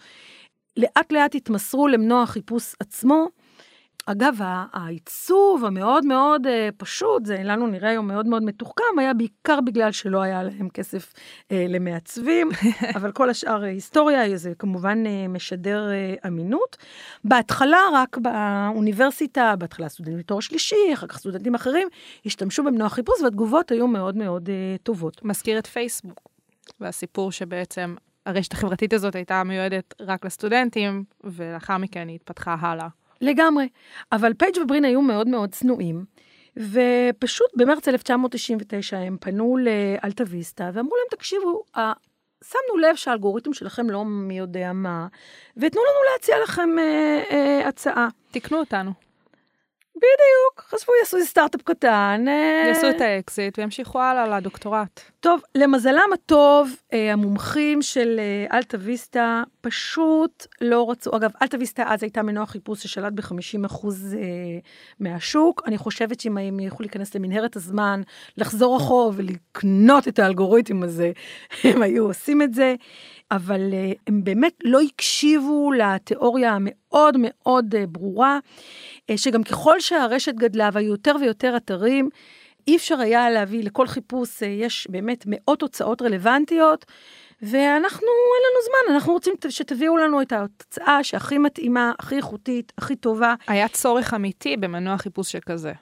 לאט 0.77 1.11
לאט 1.11 1.35
התמסרו 1.35 1.87
למנוע 1.87 2.23
החיפוש 2.23 2.75
עצמו. 2.79 3.27
אגב, 4.05 4.38
העיצוב 4.74 5.65
המאוד 5.65 6.05
מאוד 6.05 6.48
אה, 6.48 6.69
פשוט, 6.77 7.25
זה 7.25 7.38
לנו 7.43 7.67
נראה 7.67 7.89
היום 7.89 8.07
מאוד 8.07 8.27
מאוד 8.27 8.43
מתוחכם, 8.43 9.00
היה 9.00 9.13
בעיקר 9.13 9.62
בגלל 9.62 9.91
שלא 9.91 10.22
היה 10.22 10.43
להם 10.43 10.69
כסף 10.69 11.13
אה, 11.51 11.65
למעצבים, 11.69 12.50
אבל 12.95 13.12
כל 13.12 13.29
השאר 13.29 13.63
אה, 13.63 13.69
היסטוריה, 13.69 14.38
זה 14.38 14.53
כמובן 14.60 15.03
אה, 15.05 15.27
משדר 15.27 15.91
אה, 15.91 16.15
אמינות. 16.27 16.77
בהתחלה, 17.24 17.79
רק 17.93 18.17
באוניברסיטה, 18.17 19.55
בהתחלה 19.55 19.89
סטודנטים 19.89 20.19
לתואר 20.19 20.39
שלישי, 20.39 20.93
אחר 20.93 21.07
כך 21.07 21.17
סטודנטים 21.17 21.55
אחרים, 21.55 21.88
השתמשו 22.25 22.63
במנוע 22.63 22.89
חיפוש, 22.89 23.22
והתגובות 23.22 23.72
היו 23.72 23.88
מאוד 23.88 24.17
מאוד 24.17 24.50
אה, 24.50 24.75
טובות. 24.83 25.25
מזכיר 25.25 25.60
את 25.60 25.67
פייסבוק, 25.67 26.29
והסיפור 26.79 27.31
שבעצם 27.31 27.95
הרשת 28.25 28.53
החברתית 28.53 28.93
הזאת 28.93 29.15
הייתה 29.15 29.43
מיועדת 29.43 29.93
רק 30.00 30.25
לסטודנטים, 30.25 31.03
ולאחר 31.24 31.77
מכן 31.77 32.07
היא 32.07 32.15
התפתחה 32.15 32.55
הלאה. 32.60 32.88
לגמרי. 33.23 33.67
אבל 34.11 34.33
פייג' 34.33 34.57
וברין 34.63 34.85
היו 34.85 35.01
מאוד 35.01 35.27
מאוד 35.27 35.51
צנועים, 35.51 36.05
ופשוט 36.57 37.51
במרץ 37.55 37.87
1999 37.87 38.97
הם 38.97 39.17
פנו 39.21 39.57
ל 39.57 40.23
AltaVista 40.27 40.69
ואמרו 40.73 40.95
להם, 40.95 41.17
תקשיבו, 41.17 41.63
שמנו 42.43 42.77
לב 42.81 42.95
שהאלגוריתם 42.95 43.53
שלכם 43.53 43.89
לא 43.89 44.05
מי 44.05 44.37
יודע 44.37 44.73
מה, 44.73 45.07
ותנו 45.57 45.81
לנו 45.81 46.13
להציע 46.13 46.35
לכם 46.43 46.69
אה, 46.79 47.23
אה, 47.31 47.67
הצעה. 47.67 48.07
תקנו 48.31 48.59
אותנו. 48.59 48.91
בדיוק, 50.03 50.69
חשבו 50.69 50.93
יעשו 51.00 51.17
איזה 51.17 51.29
סטארט-אפ 51.29 51.62
קטן. 51.62 52.25
אה, 52.27 52.65
יעשו 52.67 52.89
את 52.89 53.01
האקזיט 53.01 53.60
וימשיכו 53.60 54.01
הלאה 54.01 54.38
לדוקטורט. 54.38 55.01
טוב, 55.19 55.41
למזלם 55.55 56.10
הטוב, 56.13 56.75
אה, 56.93 57.13
המומחים 57.13 57.81
של 57.81 58.19
אה, 58.19 58.57
AltaVista 58.57 59.43
פשוט 59.62 60.48
לא 60.62 60.89
רצו, 60.91 61.15
אגב, 61.15 61.31
AltaVista 61.41 61.83
אז 61.88 62.03
הייתה 62.03 62.22
מנוע 62.22 62.45
חיפוש 62.45 62.83
ששלט 62.83 63.13
ב-50% 63.13 63.88
מהשוק. 65.00 65.62
אני 65.65 65.77
חושבת 65.77 66.19
שאם 66.19 66.38
הם 66.38 66.60
יכלו 66.60 66.77
להיכנס 66.79 67.15
למנהרת 67.15 67.55
הזמן, 67.55 68.01
לחזור 68.38 68.77
אחורה 68.77 69.12
ולקנות 69.15 70.07
את 70.07 70.19
האלגוריתם 70.19 70.83
הזה, 70.83 71.12
הם 71.63 71.81
היו 71.81 72.05
עושים 72.05 72.41
את 72.41 72.53
זה. 72.53 72.75
אבל 73.35 73.73
הם 74.07 74.23
באמת 74.23 74.53
לא 74.63 74.81
הקשיבו 74.81 75.71
לתיאוריה 75.71 76.51
המאוד 76.51 77.17
מאוד 77.19 77.75
ברורה, 77.89 78.39
שגם 79.15 79.43
ככל 79.43 79.79
שהרשת 79.79 80.35
גדלה 80.35 80.69
והיו 80.73 80.91
יותר 80.91 81.15
ויותר 81.21 81.57
אתרים, 81.57 82.09
אי 82.67 82.75
אפשר 82.75 82.99
היה 82.99 83.29
להביא 83.29 83.63
לכל 83.63 83.87
חיפוש, 83.87 84.41
יש 84.41 84.87
באמת 84.89 85.23
מאות 85.27 85.61
הוצאות 85.61 86.01
רלוונטיות, 86.01 86.85
ואנחנו, 87.41 88.07
אין 88.07 88.43
לנו 88.49 88.61
זמן, 88.65 88.93
אנחנו 88.93 89.13
רוצים 89.13 89.33
שתביאו 89.49 89.97
לנו 89.97 90.21
את 90.21 90.33
התוצאה 90.33 91.03
שהכי 91.03 91.37
מתאימה, 91.37 91.91
הכי 91.99 92.15
איכותית, 92.15 92.73
הכי 92.77 92.95
טובה. 92.95 93.35
היה 93.47 93.67
צורך 93.67 94.13
אמיתי 94.13 94.57
במנוע 94.57 94.97
חיפוש 94.97 95.31
שכזה. 95.31 95.73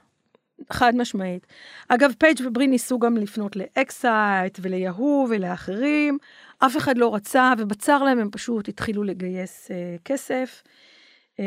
חד 0.72 0.96
משמעית. 0.96 1.48
אגב, 1.88 2.12
פייג' 2.18 2.38
וברין 2.46 2.70
ניסו 2.70 3.00
גם 3.00 3.18
לפנות 3.18 3.56
ל 3.56 3.70
Excite 3.70 4.58
וליהו 4.62 5.28
ולאחרים, 5.30 6.18
אף 6.66 6.78
אחד 6.78 6.98
לא 6.98 7.16
רצה, 7.16 7.54
ובצר 7.58 8.04
להם 8.04 8.20
הם 8.20 8.30
פשוט 8.32 8.68
התחילו 8.68 9.04
לגייס 9.04 9.72
אה, 9.72 9.96
כסף, 10.06 10.64
אה, 11.40 11.46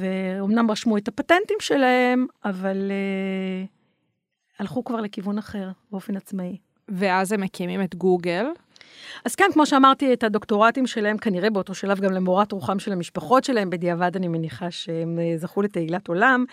ואומנם 0.00 0.70
רשמו 0.70 0.98
את 0.98 1.08
הפטנטים 1.08 1.56
שלהם, 1.60 2.26
אבל 2.44 2.90
אה, 2.90 3.64
הלכו 4.58 4.84
כבר 4.84 5.00
לכיוון 5.00 5.38
אחר, 5.38 5.68
באופן 5.90 6.16
עצמאי. 6.16 6.56
ואז 6.88 7.32
הם 7.32 7.40
מקימים 7.40 7.82
את 7.82 7.94
גוגל. 7.94 8.46
אז 9.24 9.34
כן, 9.34 9.44
כמו 9.52 9.66
שאמרתי, 9.66 10.12
את 10.12 10.24
הדוקטורטים 10.24 10.86
שלהם, 10.86 11.18
כנראה 11.18 11.50
באותו 11.50 11.74
שלב 11.74 12.00
גם 12.00 12.12
למורת 12.12 12.52
רוחם 12.52 12.78
של 12.78 12.92
המשפחות 12.92 13.44
שלהם, 13.44 13.70
בדיעבד 13.70 14.16
אני 14.16 14.28
מניחה 14.28 14.70
שהם 14.70 15.18
אה, 15.18 15.38
זכו 15.38 15.62
לתהילת 15.62 16.08
עולם. 16.08 16.44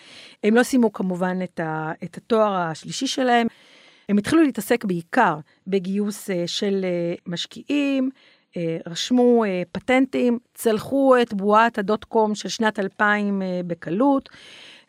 הם 0.44 0.56
לא 0.56 0.64
סיימו 0.64 0.94
כמובן 0.94 1.38
את, 1.44 1.60
ה, 1.60 1.92
את 2.04 2.18
התואר 2.18 2.54
השלישי 2.54 3.08
שלהם. 3.08 3.48
הם 4.10 4.18
התחילו 4.18 4.44
להתעסק 4.44 4.86
בעיקר 4.86 5.38
בגיוס 5.68 6.30
אה, 6.30 6.44
של 6.48 6.86
אה, 6.86 7.14
משקיעים, 7.28 8.10
רשמו 8.88 9.44
פטנטים, 9.72 10.40
צלחו 10.54 11.16
את 11.22 11.34
בועת 11.34 11.78
הדוט 11.78 12.04
קום 12.04 12.36
של 12.36 12.50
שנת 12.50 12.80
2000 12.80 13.42
בקלות, 13.68 14.30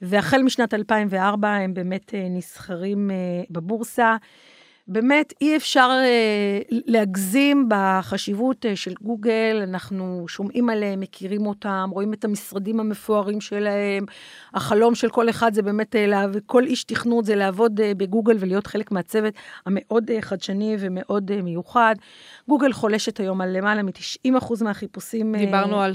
והחל 0.03 0.43
משנת 0.43 0.75
2004 0.75 1.49
הם 1.49 1.75
באמת 1.75 2.15
נסחרים 2.31 3.11
בבורסה. 3.51 4.17
באמת 4.87 5.33
אי 5.41 5.57
אפשר 5.57 5.89
אה, 5.91 6.59
להגזים 6.71 7.69
בחשיבות 7.69 8.67
אה, 8.67 8.77
של 8.77 8.95
גוגל, 9.03 9.61
אנחנו 9.63 10.25
שומעים 10.29 10.71
עליהם, 10.71 11.01
מכירים 11.01 11.47
אותם, 11.47 11.91
רואים 11.93 12.13
את 12.13 12.25
המשרדים 12.25 12.81
המפוארים 12.81 13.41
שלהם. 13.41 14.05
החלום 14.55 14.95
של 14.95 15.11
כל 15.11 15.31
אחד 15.31 15.55
זה 15.55 15.63
באמת, 15.63 15.97
אה, 15.97 16.27
כל 16.47 16.65
איש 16.65 16.85
תכנות 16.85 17.25
זה 17.25 17.35
לעבוד 17.35 17.81
אה, 17.81 17.93
בגוגל 17.97 18.37
ולהיות 18.41 18.67
חלק 18.67 18.91
מהצוות 18.91 19.35
המאוד 19.67 20.11
אה, 20.11 20.23
חדשני 20.23 20.77
ומאוד 20.79 21.31
אה, 21.31 21.43
מיוחד. 21.43 21.95
גוגל 22.49 22.73
חולשת 22.73 23.21
היום 23.21 23.41
על 23.41 23.57
למעלה 23.57 23.83
מ-90% 23.83 24.65
מהחיפושים. 24.65 25.35
אה, 25.35 25.41
דיברנו 25.41 25.81
אה... 25.81 25.85
על 25.85 25.95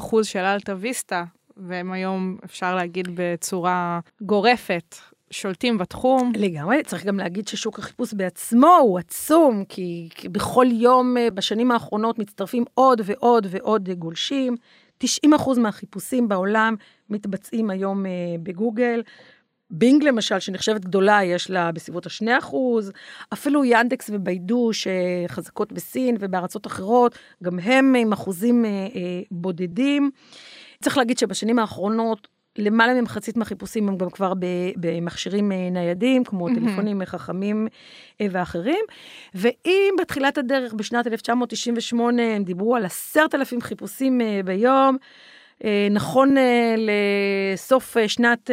50% 0.00 0.24
של 0.24 0.38
אלטה 0.38 0.74
ויסטה. 0.78 1.24
והם 1.56 1.92
היום, 1.92 2.36
אפשר 2.44 2.74
להגיד 2.74 3.08
בצורה 3.14 4.00
גורפת, 4.20 4.96
שולטים 5.30 5.78
בתחום. 5.78 6.32
לגמרי, 6.36 6.82
צריך 6.82 7.04
גם 7.04 7.18
להגיד 7.18 7.48
ששוק 7.48 7.78
החיפוש 7.78 8.14
בעצמו 8.14 8.76
הוא 8.80 8.98
עצום, 8.98 9.64
כי, 9.68 10.08
בכל 10.24 10.66
יום 10.70 11.16
אה, 11.16 11.30
בשנים 11.30 11.70
האחרונות 11.70 12.18
מצטרפים 12.18 12.64
עוד 12.74 13.00
ועוד 13.04 13.46
ועוד 13.50 13.88
גולשים. 13.90 14.56
90% 15.04 15.58
מהחיפושים 15.58 16.28
בעולם 16.28 16.74
מתבצעים 17.10 17.70
היום 17.70 18.06
אה, 18.06 18.10
בגוגל. 18.42 19.02
בינג 19.70 20.04
למשל, 20.04 20.38
שנחשבת 20.38 20.80
גדולה, 20.80 21.24
יש 21.24 21.50
לה 21.50 21.72
בסביבות 21.72 22.06
ה-2 22.06 22.26
אפילו 23.32 23.64
ינדקס 23.64 24.10
וביידו, 24.12 24.70
שחזקות 24.72 25.72
בסין 25.72 26.16
ובארצות 26.20 26.66
אחרות, 26.66 27.18
גם 27.42 27.58
הם 27.58 27.94
עם 27.94 28.12
אחוזים 28.12 28.64
אה, 28.64 28.70
אה, 28.70 29.20
בודדים. 29.30 30.10
צריך 30.82 30.98
להגיד 30.98 31.18
שבשנים 31.18 31.58
האחרונות 31.58 32.28
למעלה 32.58 33.00
ממחצית 33.00 33.36
מהחיפושים 33.36 33.88
הם 33.88 33.96
גם 33.96 34.10
כבר 34.10 34.32
במכשירים 34.76 35.52
אה, 35.52 35.70
ניידים, 35.70 36.24
כמו 36.24 36.48
mm-hmm. 36.48 36.54
טלפונים 36.54 37.04
חכמים 37.04 37.68
אה, 38.20 38.26
ואחרים. 38.30 38.84
ואם 39.34 39.94
בתחילת 40.00 40.38
הדרך, 40.38 40.74
בשנת 40.74 41.06
1998, 41.06 42.22
הם 42.22 42.44
דיברו 42.44 42.76
על 42.76 42.84
עשרת 42.84 43.34
אלפים 43.34 43.60
חיפושים 43.60 44.20
אה, 44.20 44.40
ביום, 44.44 44.96
נכון 45.90 46.34
לסוף 46.76 47.96
שנת 48.06 48.50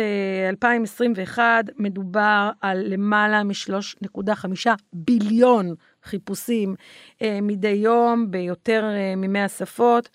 2021, 0.50 1.66
מדובר 1.78 2.50
על 2.62 2.84
למעלה 2.94 3.44
מ-3.5 3.44 4.70
ביליון 4.94 5.76
חיפושים 6.04 6.76
מדי 7.42 7.68
יום 7.68 8.32
ביותר 8.32 8.86
מ-100 9.18 9.48
שפות. 9.48 10.10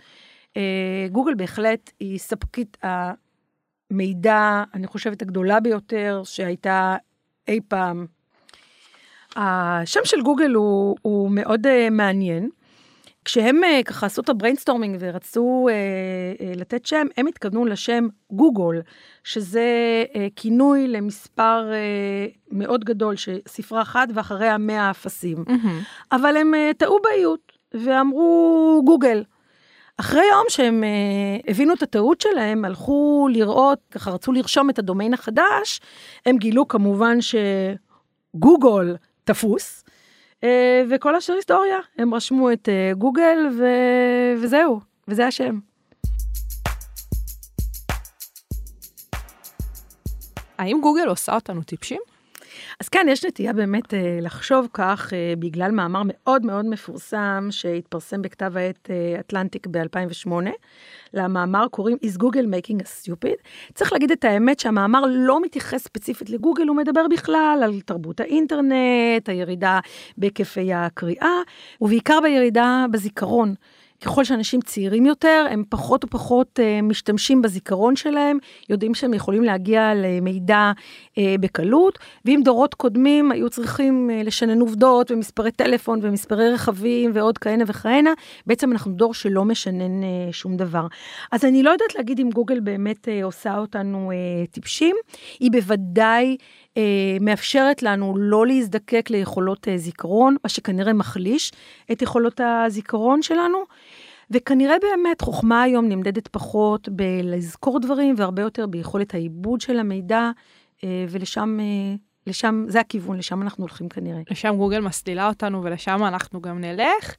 גוגל 1.13 1.35
בהחלט 1.35 1.91
היא 2.01 2.19
ספקית 2.19 2.77
המידע, 3.91 4.65
אני 4.75 4.87
חושבת, 4.87 5.23
הגדולה 5.23 5.61
ביותר 5.61 6.23
שהייתה 6.25 6.97
אי 7.49 7.61
פעם. 7.69 8.07
השם 9.37 10.01
של 10.05 10.23
גוגל 10.23 10.51
הוא, 10.51 10.97
הוא 11.03 11.31
מאוד 11.31 11.67
uh, 11.67 11.91
מעניין. 11.91 12.51
כשהם 13.29 13.65
אה, 13.65 13.81
ככה 13.85 14.07
עשו 14.07 14.23
את 14.23 14.29
ה 14.29 14.34
brainstorming 14.34 14.97
ורצו 15.01 15.69
אה, 15.69 15.75
אה, 16.41 16.53
לתת 16.57 16.87
שם, 16.87 17.07
הם 17.17 17.27
התכוונו 17.27 17.65
לשם 17.65 18.09
googol, 18.33 18.81
שזה 19.25 20.05
אה, 20.17 20.27
כינוי 20.37 20.89
למספר 20.89 21.71
אה, 21.73 22.27
מאוד 22.51 22.85
גדול, 22.85 23.15
ספרה 23.49 23.83
אחת 23.83 24.09
ואחריה 24.15 24.59
100 24.59 24.91
אפסים. 24.91 25.45
Mm-hmm. 25.49 26.13
אבל 26.13 26.37
הם 26.37 26.55
אה, 26.55 26.71
טעו 26.79 26.99
באיות 27.03 27.53
ואמרו 27.75 28.83
גוגל. 28.85 29.23
אחרי 30.01 30.25
יום 30.33 30.45
שהם 30.49 30.85
אה, 30.85 31.51
הבינו 31.51 31.75
את 31.75 31.83
הטעות 31.83 32.21
שלהם, 32.21 32.65
הלכו 32.65 33.29
לראות, 33.33 33.79
ככה 33.91 34.11
רצו 34.11 34.33
לרשום 34.33 34.71
את 34.71 34.79
הדומיין 34.79 35.15
החדש, 35.15 35.81
הם 36.27 36.37
גילו 36.37 36.69
כמובן 36.69 37.19
שגוגל 37.21 38.97
תפוס, 39.25 39.85
אה, 40.45 40.83
וכל 40.91 41.15
השאר 41.17 41.35
היסטוריה, 41.35 41.79
הם 41.99 42.15
רשמו 42.15 42.53
את 42.53 42.69
אה, 42.69 42.95
גוגל 42.95 43.39
ו... 43.59 43.65
וזהו, 44.43 44.81
וזה 45.09 45.27
השם. 45.27 45.59
האם 50.59 50.81
גוגל 50.83 51.09
עושה 51.09 51.35
אותנו 51.35 51.63
טיפשים? 51.63 52.18
אז 52.81 52.89
כן, 52.89 53.07
יש 53.11 53.25
נטייה 53.25 53.53
באמת 53.53 53.95
אה, 53.95 54.19
לחשוב 54.21 54.69
כך, 54.73 55.13
אה, 55.13 55.35
בגלל 55.39 55.71
מאמר 55.71 56.03
מאוד 56.05 56.47
מאוד 56.47 56.67
מפורסם 56.67 57.49
שהתפרסם 57.51 58.23
בכתב 58.23 58.57
העת 58.57 58.91
אה, 58.91 59.21
אטלנטיק 59.21 59.67
ב-2008. 59.67 60.31
למאמר 61.15 61.69
קוראים 61.69 61.97
Is 62.05 62.19
Google 62.19 62.47
Making 62.47 62.83
a 62.83 62.87
Stupid? 62.87 63.49
צריך 63.75 63.93
להגיד 63.93 64.11
את 64.11 64.25
האמת 64.25 64.61
שהמאמר 64.61 65.01
לא 65.09 65.43
מתייחס 65.43 65.85
ספציפית 65.85 66.31
לגוגל, 66.31 66.69
הוא 66.69 66.77
מדבר 66.77 67.07
בכלל 67.11 67.61
על 67.65 67.81
תרבות 67.81 68.21
האינטרנט, 68.21 69.29
הירידה 69.29 69.81
בהיקפי 70.19 70.73
הקריאה, 70.73 71.37
ובעיקר 71.81 72.19
בירידה 72.23 72.87
בזיכרון. 72.91 73.55
ככל 74.05 74.25
שאנשים 74.25 74.61
צעירים 74.61 75.07
יותר, 75.07 75.47
הם 75.51 75.65
פחות 75.69 76.05
ופחות 76.05 76.59
uh, 76.59 76.83
משתמשים 76.83 77.43
בזיכרון 77.43 77.97
שלהם, 77.97 78.39
יודעים 78.69 78.95
שהם 78.95 79.15
יכולים 79.15 79.45
להגיע 79.45 79.93
למידע 79.95 80.73
uh, 81.13 81.19
בקלות, 81.41 81.99
ואם 82.25 82.41
דורות 82.45 82.75
קודמים 82.75 83.33
היו 83.33 83.51
צריכים 83.51 84.11
uh, 84.11 84.27
לשנן 84.27 84.61
עובדות 84.61 85.11
ומספרי 85.11 85.51
טלפון 85.53 85.99
ומספרי 86.03 86.53
רכבים 86.53 87.11
ועוד 87.15 87.39
כהנה 87.39 87.65
וכהנה, 87.67 88.13
בעצם 88.47 88.73
אנחנו 88.73 88.93
דור 88.93 89.15
שלא 89.15 89.45
משנן 89.45 90.01
שום 90.33 90.57
דבר. 90.57 90.87
אז 91.33 91.45
אני 91.45 91.63
לא 91.63 91.71
יודעת 91.71 91.95
להגיד 91.95 92.21
אם 92.21 92.31
גוגל 92.31 92.61
באמת 92.61 93.09
עושה 93.23 93.59
אותנו 93.59 94.13
טיפשים, 94.51 94.97
היא 95.41 95.51
בוודאי... 95.51 96.37
uh, 96.79 97.23
מאפשרת 97.23 97.83
לנו 97.83 98.15
לא 98.19 98.47
להזדקק 98.47 99.11
ליכולות 99.11 99.69
uh, 99.69 99.71
זיכרון, 99.77 100.37
מה 100.45 100.51
שכנראה 100.51 100.93
מחליש 100.93 101.53
את 101.93 102.03
יכולות 102.03 102.41
הזיכרון 102.45 103.23
שלנו. 103.23 103.59
וכנראה 104.31 104.77
באמת 104.83 105.21
חוכמה 105.21 105.63
היום 105.63 105.89
נמדדת 105.89 106.29
פחות 106.29 106.89
בלזכור 106.89 107.81
דברים 107.81 108.15
והרבה 108.19 108.43
יותר 108.43 108.67
ביכולת 108.67 109.15
העיבוד 109.15 109.61
של 109.61 109.79
המידע, 109.79 110.31
אה, 110.85 111.05
ולשם, 111.09 111.59
אה, 111.61 111.95
לשם, 112.27 112.65
זה 112.69 112.81
הכיוון, 112.81 113.19
לשם 113.19 113.43
אנחנו 113.43 113.65
הולכים 113.65 113.89
כנראה. 113.89 114.21
לשם 114.31 114.55
גוגל 114.57 114.81
מסלילה 114.81 115.29
אותנו 115.29 115.65
ולשם 115.65 116.05
אנחנו 116.05 116.41
גם 116.41 116.61
נלך. 116.61 117.15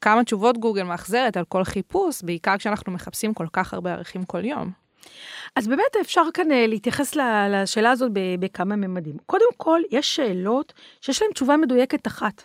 כמה 0.00 0.24
תשובות 0.24 0.58
גוגל 0.58 0.82
מאחזרת 0.82 1.36
על 1.36 1.44
כל 1.44 1.64
חיפוש, 1.64 2.22
בעיקר 2.22 2.56
כשאנחנו 2.58 2.92
מחפשים 2.92 3.34
כל 3.34 3.46
כך 3.52 3.74
הרבה 3.74 3.92
ערכים 3.92 4.24
כל 4.24 4.44
יום. 4.44 4.79
אז 5.56 5.68
באמת 5.68 5.96
אפשר 6.00 6.22
כאן 6.34 6.52
אה, 6.52 6.66
להתייחס 6.66 7.16
לשאלה 7.50 7.90
הזאת 7.90 8.10
בכמה 8.14 8.76
ממדים. 8.76 9.16
קודם 9.26 9.52
כל, 9.56 9.80
יש 9.90 10.16
שאלות 10.16 10.72
שיש 11.00 11.22
להן 11.22 11.30
תשובה 11.32 11.56
מדויקת 11.56 12.06
אחת. 12.06 12.42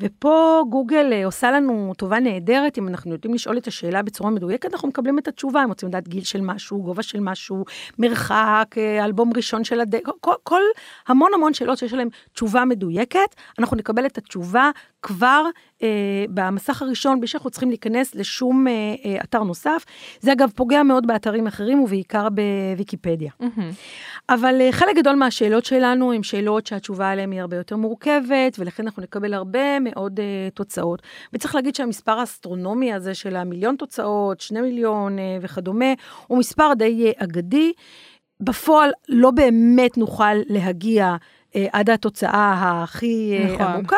ופה 0.00 0.62
גוגל 0.70 1.12
אה, 1.12 1.24
עושה 1.24 1.50
לנו 1.50 1.92
טובה 1.96 2.20
נהדרת, 2.20 2.78
אם 2.78 2.88
אנחנו 2.88 3.12
יודעים 3.12 3.34
לשאול 3.34 3.58
את 3.58 3.66
השאלה 3.66 4.02
בצורה 4.02 4.30
מדויקת, 4.30 4.72
אנחנו 4.72 4.88
מקבלים 4.88 5.18
את 5.18 5.28
התשובה, 5.28 5.60
הם 5.62 5.68
רוצים 5.68 5.88
לדעת 5.88 6.08
גיל 6.08 6.24
של 6.24 6.40
משהו, 6.40 6.82
גובה 6.82 7.02
של 7.02 7.20
משהו, 7.20 7.64
מרחק, 7.98 8.74
אה, 8.76 9.04
אלבום 9.04 9.30
ראשון 9.36 9.64
של 9.64 9.80
הד... 9.80 9.94
כל, 10.20 10.32
כל 10.42 10.62
המון 11.08 11.30
המון 11.34 11.54
שאלות 11.54 11.78
שיש 11.78 11.92
להן 11.92 12.08
תשובה 12.32 12.64
מדויקת, 12.64 13.34
אנחנו 13.58 13.76
נקבל 13.76 14.06
את 14.06 14.18
התשובה 14.18 14.70
כבר 15.02 15.44
אה, 15.82 16.24
במסך 16.30 16.82
הראשון, 16.82 17.20
בלי 17.20 17.26
שאנחנו 17.26 17.50
צריכים 17.50 17.68
להיכנס 17.68 18.14
לשום 18.14 18.66
אה, 18.68 18.72
אה, 19.04 19.16
אתר 19.24 19.42
נוסף. 19.42 19.84
זה 20.20 20.32
אגב 20.32 20.50
פוגע 20.54 20.82
מאוד 20.82 21.06
באתרים 21.06 21.46
אחרים 21.46 21.80
ובעיקר 21.80 22.28
בוויקיפדיה. 22.28 23.30
Mm-hmm. 23.42 24.28
אבל 24.28 24.60
אה, 24.60 24.72
חלק 24.72 24.96
גדול 24.96 25.14
מהשאלות 25.14 25.64
שלנו 25.64 26.12
הן 26.12 26.22
שאלות 26.22 26.66
שהתשובה 26.66 27.10
עליהן 27.10 27.32
היא 27.32 27.40
הרבה 27.40 27.56
יותר 27.56 27.76
מורכבת, 27.76 28.58
ולכן 28.58 28.82
אנחנו 28.82 29.02
נקבל 29.02 29.34
הרבה 29.34 29.47
מאוד 29.80 30.20
uh, 30.20 30.22
תוצאות. 30.54 31.02
וצריך 31.32 31.54
להגיד 31.54 31.74
שהמספר 31.74 32.18
האסטרונומי 32.18 32.92
הזה 32.92 33.14
של 33.14 33.36
המיליון 33.36 33.76
תוצאות, 33.76 34.40
שני 34.40 34.60
מיליון 34.60 35.18
uh, 35.18 35.20
וכדומה, 35.40 35.92
הוא 36.26 36.38
מספר 36.38 36.74
די 36.74 37.12
uh, 37.18 37.24
אגדי. 37.24 37.72
בפועל 38.40 38.90
לא 39.08 39.30
באמת 39.30 39.98
נוכל 39.98 40.34
להגיע 40.48 41.04
אה, 41.04 41.16
עד 41.72 41.90
התוצאה 41.90 42.82
הכי 42.82 43.38
נכון. 43.44 43.66
עמוקה. 43.66 43.96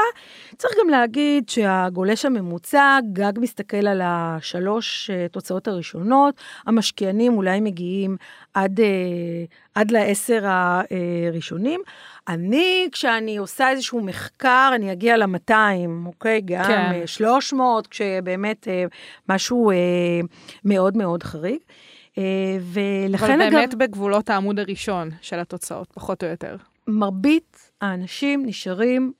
צריך 0.56 0.74
גם 0.80 0.88
להגיד 0.88 1.48
שהגולש 1.48 2.24
הממוצע, 2.24 2.98
גג 3.12 3.32
מסתכל 3.36 3.86
על 3.86 4.00
השלוש 4.04 5.10
אה, 5.10 5.26
תוצאות 5.28 5.68
הראשונות, 5.68 6.34
המשקיענים 6.66 7.34
אולי 7.36 7.60
מגיעים 7.60 8.16
עד, 8.54 8.80
אה, 8.80 8.86
עד 9.74 9.90
לעשר 9.90 10.44
הראשונים. 10.44 11.80
אני, 12.28 12.88
כשאני 12.92 13.36
עושה 13.36 13.70
איזשהו 13.70 14.00
מחקר, 14.00 14.72
אני 14.74 14.92
אגיע 14.92 15.16
ל-200, 15.16 15.52
אוקיי? 16.06 16.40
גם 16.44 16.64
כן. 16.64 17.06
300, 17.06 17.86
כשבאמת 17.86 18.68
משהו 19.28 19.72
מאוד 20.64 20.96
מאוד 20.96 21.22
חריג. 21.22 21.58
ולכן 22.60 23.40
אבל 23.40 23.50
באמת 23.50 23.68
אגב... 23.74 23.78
בגבולות 23.78 24.30
העמוד 24.30 24.58
הראשון 24.58 25.10
של 25.20 25.38
התוצאות, 25.38 25.88
פחות 25.94 26.24
או 26.24 26.28
יותר. 26.28 26.56
מרבית 26.88 27.70
האנשים 27.80 28.46
נשארים 28.46 29.12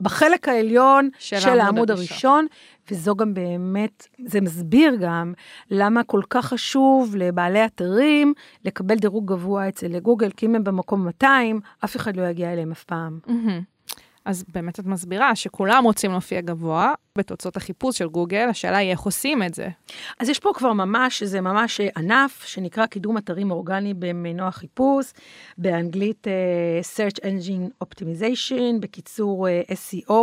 בחלק 0.00 0.48
העליון 0.48 1.08
של, 1.18 1.40
של 1.40 1.60
העמוד 1.60 1.90
הראשון. 1.90 2.08
הראשון, 2.10 2.46
וזו 2.90 3.16
גם 3.16 3.34
באמת, 3.34 4.06
זה 4.26 4.40
מסביר 4.40 4.96
גם 5.00 5.32
למה 5.70 6.02
כל 6.04 6.22
כך 6.30 6.46
חשוב 6.46 7.16
לבעלי 7.16 7.64
אתרים 7.64 8.34
לקבל 8.64 8.96
דירוג 8.96 9.32
גבוה 9.32 9.68
אצל 9.68 9.98
גוגל, 9.98 10.30
כי 10.30 10.46
אם 10.46 10.54
הם 10.54 10.64
במקום 10.64 11.04
200, 11.04 11.60
אף 11.84 11.96
אחד 11.96 12.16
לא 12.16 12.22
יגיע 12.22 12.52
אליהם 12.52 12.72
אף 12.72 12.84
פעם. 12.84 13.18
Mm-hmm. 13.26 13.77
אז 14.28 14.44
באמת 14.48 14.80
את 14.80 14.86
מסבירה 14.86 15.36
שכולם 15.36 15.84
רוצים 15.84 16.10
להופיע 16.10 16.40
גבוה 16.40 16.94
בתוצאות 17.18 17.56
החיפוש 17.56 17.98
של 17.98 18.08
גוגל, 18.08 18.48
השאלה 18.50 18.76
היא 18.76 18.90
איך 18.90 19.00
עושים 19.00 19.42
את 19.42 19.54
זה. 19.54 19.68
אז 20.20 20.28
יש 20.28 20.38
פה 20.38 20.50
כבר 20.54 20.72
ממש, 20.72 21.22
זה 21.22 21.40
ממש 21.40 21.80
ענף 21.96 22.44
שנקרא 22.44 22.86
קידום 22.86 23.18
אתרים 23.18 23.50
אורגני 23.50 23.94
במנוע 23.94 24.50
חיפוש, 24.50 25.12
באנגלית 25.58 26.26
uh, 26.26 26.96
Search 26.96 27.20
Engine 27.20 27.84
Optimization, 27.84 28.80
בקיצור 28.80 29.48
uh, 29.48 29.72
SEO. 29.72 30.14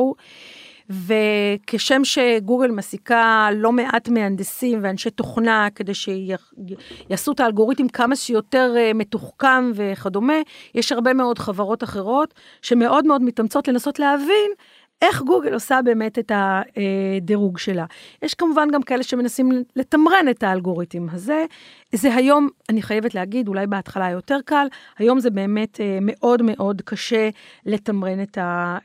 וכשם 0.90 2.02
שגוגל 2.04 2.72
מעסיקה 2.72 3.50
לא 3.56 3.72
מעט 3.72 4.10
מהנדסים 4.10 4.80
ואנשי 4.82 5.10
תוכנה 5.10 5.68
כדי 5.76 5.94
שיעשו 5.94 7.32
את 7.32 7.40
האלגוריתם 7.40 7.88
כמה 7.88 8.16
שיותר 8.16 8.74
אה, 8.78 8.92
מתוחכם 8.94 9.72
וכדומה, 9.76 10.34
יש 10.76 10.92
הרבה 10.92 11.14
מאוד 11.14 11.40
חברות 11.40 11.84
אחרות 11.84 12.34
שמאוד 12.62 13.06
מאוד 13.08 13.22
מתאמצות 13.22 13.68
לנסות 13.68 14.00
להבין 14.00 14.52
איך 15.02 15.22
גוגל 15.22 15.54
עושה 15.54 15.80
באמת 15.86 16.20
את 16.20 16.32
הדירוג 16.36 17.58
שלה. 17.58 17.86
יש 18.22 18.34
כמובן 18.34 18.68
גם 18.74 18.84
כאלה 18.84 19.04
שמנסים 19.04 19.52
לתמרן 19.76 20.26
את 20.30 20.44
האלגוריתם 20.44 21.08
הזה. 21.12 21.46
זה 21.92 22.16
היום, 22.16 22.50
אני 22.70 22.82
חייבת 22.82 23.16
להגיד, 23.16 23.48
אולי 23.48 23.68
בהתחלה 23.68 24.10
יותר 24.10 24.38
קל, 24.46 24.68
היום 24.98 25.20
זה 25.20 25.30
באמת 25.30 25.82
אה, 25.82 25.98
מאוד 26.02 26.42
מאוד 26.42 26.82
קשה 26.82 27.30
לתמרן 27.66 28.24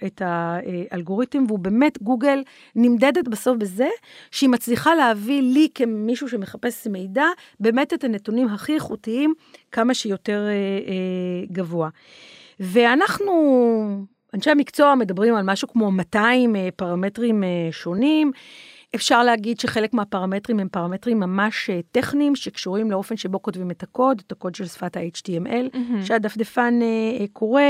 את, 0.06 0.22
האלגוריתם, 0.24 1.44
והוא 1.48 1.58
באמת, 1.58 2.02
גוגל 2.02 2.42
נמדדת 2.76 3.28
בסוף 3.28 3.56
בזה 3.56 3.88
שהיא 4.30 4.50
מצליחה 4.50 4.94
להביא 4.94 5.42
לי 5.42 5.68
כמישהו 5.74 6.28
שמחפש 6.28 6.86
מידע, 6.86 7.24
באמת 7.60 7.94
את 7.94 8.04
הנתונים 8.04 8.48
הכי 8.48 8.74
איכותיים, 8.74 9.34
כמה 9.72 9.94
שיותר 9.94 10.46
אה, 10.48 10.52
אה, 10.92 11.46
גבוה. 11.52 11.88
ואנחנו... 12.60 14.19
אנשי 14.34 14.50
המקצוע 14.50 14.94
מדברים 14.94 15.34
על 15.34 15.42
משהו 15.44 15.68
כמו 15.68 15.90
200 15.90 16.56
אה, 16.56 16.68
פרמטרים 16.76 17.44
אה, 17.44 17.48
שונים. 17.70 18.32
אפשר 18.94 19.24
להגיד 19.24 19.60
שחלק 19.60 19.94
מהפרמטרים 19.94 20.60
הם 20.60 20.68
פרמטרים 20.68 21.20
ממש 21.20 21.70
אה, 21.70 21.80
טכניים 21.92 22.36
שקשורים 22.36 22.90
לאופן 22.90 23.16
שבו 23.16 23.42
כותבים 23.42 23.70
את 23.70 23.82
הקוד, 23.82 24.22
את 24.26 24.32
הקוד 24.32 24.54
של 24.54 24.66
שפת 24.66 24.96
ה-HTML, 24.96 25.74
mm-hmm. 25.74 26.06
שהדפדפן 26.06 26.78
uh, 26.80 27.22
קורא. 27.32 27.62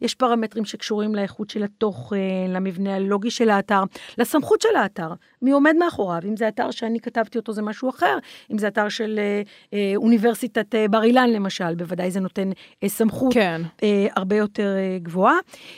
יש 0.00 0.14
פרמטרים 0.14 0.64
שקשורים 0.64 1.14
לאיכות 1.14 1.50
של 1.50 1.62
התוכן, 1.62 2.16
למבנה 2.48 2.94
הלוגי 2.94 3.30
של 3.30 3.50
האתר, 3.50 3.82
לסמכות 4.18 4.60
של 4.60 4.76
האתר, 4.76 5.12
מי 5.42 5.50
עומד 5.50 5.74
מאחוריו. 5.78 6.20
אם 6.28 6.36
זה 6.36 6.48
אתר 6.48 6.70
שאני 6.70 7.00
כתבתי 7.00 7.38
אותו 7.38 7.52
זה 7.52 7.62
משהו 7.62 7.88
אחר, 7.90 8.18
אם 8.52 8.58
זה 8.58 8.68
אתר 8.68 8.88
של 8.88 9.20
uh, 9.20 9.48
uh, 9.70 9.74
אוניברסיטת 9.96 10.74
uh, 10.74 10.90
בר 10.90 11.02
אילן 11.02 11.30
למשל, 11.30 11.74
בוודאי 11.74 12.10
זה 12.10 12.20
נותן 12.20 12.50
uh, 12.50 12.88
סמכות 12.88 13.34
כן. 13.34 13.62
uh, 13.78 13.82
הרבה 14.16 14.36
יותר 14.36 14.76
uh, 14.76 15.02
גבוהה. 15.02 15.36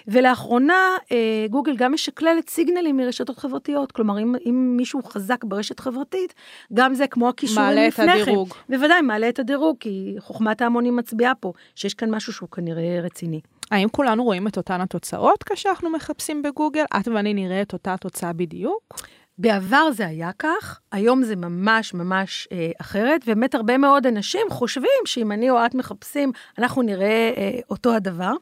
ולאחרונה 0.08 0.96
uh, 1.04 1.10
גוגל 1.50 1.76
גם 1.76 1.92
משקללת 1.92 2.48
סיגנלים 2.48 2.96
מרשתות 2.96 3.38
חברתיות, 3.38 3.92
כלומר 3.92 4.18
אם, 4.18 4.34
אם 4.46 4.76
מישהו 4.86 5.02
חזק 5.02 5.44
ברשת 5.44 5.80
חברתית, 5.80 6.34
גם 6.74 6.94
זה 6.94 7.06
כמו 7.06 7.28
הכישורים 7.28 7.68
מעלה 7.68 7.88
את 7.88 7.92
לפני 7.92 8.06
כן. 8.06 8.22
הדירוג. 8.22 8.54
בוודאי, 8.68 9.02
מעלה 9.02 9.28
את 9.28 9.38
הדירוג, 9.38 9.76
כי 9.80 10.16
חוכמת 10.18 10.62
ההמונים 10.62 10.96
מצביעה 10.96 11.34
פה, 11.34 11.52
שיש 11.74 11.94
כאן 11.94 12.14
משהו 12.14 12.32
שהוא 12.32 12.48
כנראה 12.48 13.00
רציני. 13.02 13.40
האם 13.70 13.88
כולנו 13.88 14.24
רואים 14.24 14.48
את 14.48 14.56
אותן 14.56 14.80
התוצאות 14.80 15.42
כאשר 15.42 15.68
אנחנו 15.68 15.90
מחפשים 15.90 16.42
בגוגל? 16.42 16.84
את 17.00 17.08
ואני 17.08 17.34
נראה 17.34 17.62
את 17.62 17.72
אותה 17.72 17.96
תוצאה 18.00 18.32
בדיוק? 18.32 18.94
בעבר 19.38 19.90
זה 19.92 20.06
היה 20.06 20.30
כך, 20.38 20.80
היום 20.92 21.22
זה 21.22 21.36
ממש 21.36 21.94
ממש 21.94 22.48
אה, 22.52 22.70
אחרת, 22.80 23.20
ובאמת 23.24 23.54
הרבה 23.54 23.78
מאוד 23.78 24.06
אנשים 24.06 24.46
חושבים 24.50 25.00
שאם 25.04 25.32
אני 25.32 25.50
או 25.50 25.66
את 25.66 25.74
מחפשים, 25.74 26.32
אנחנו 26.58 26.82
נראה 26.82 27.32
אה, 27.36 27.58
אותו 27.70 27.94
הדבר. 27.94 28.32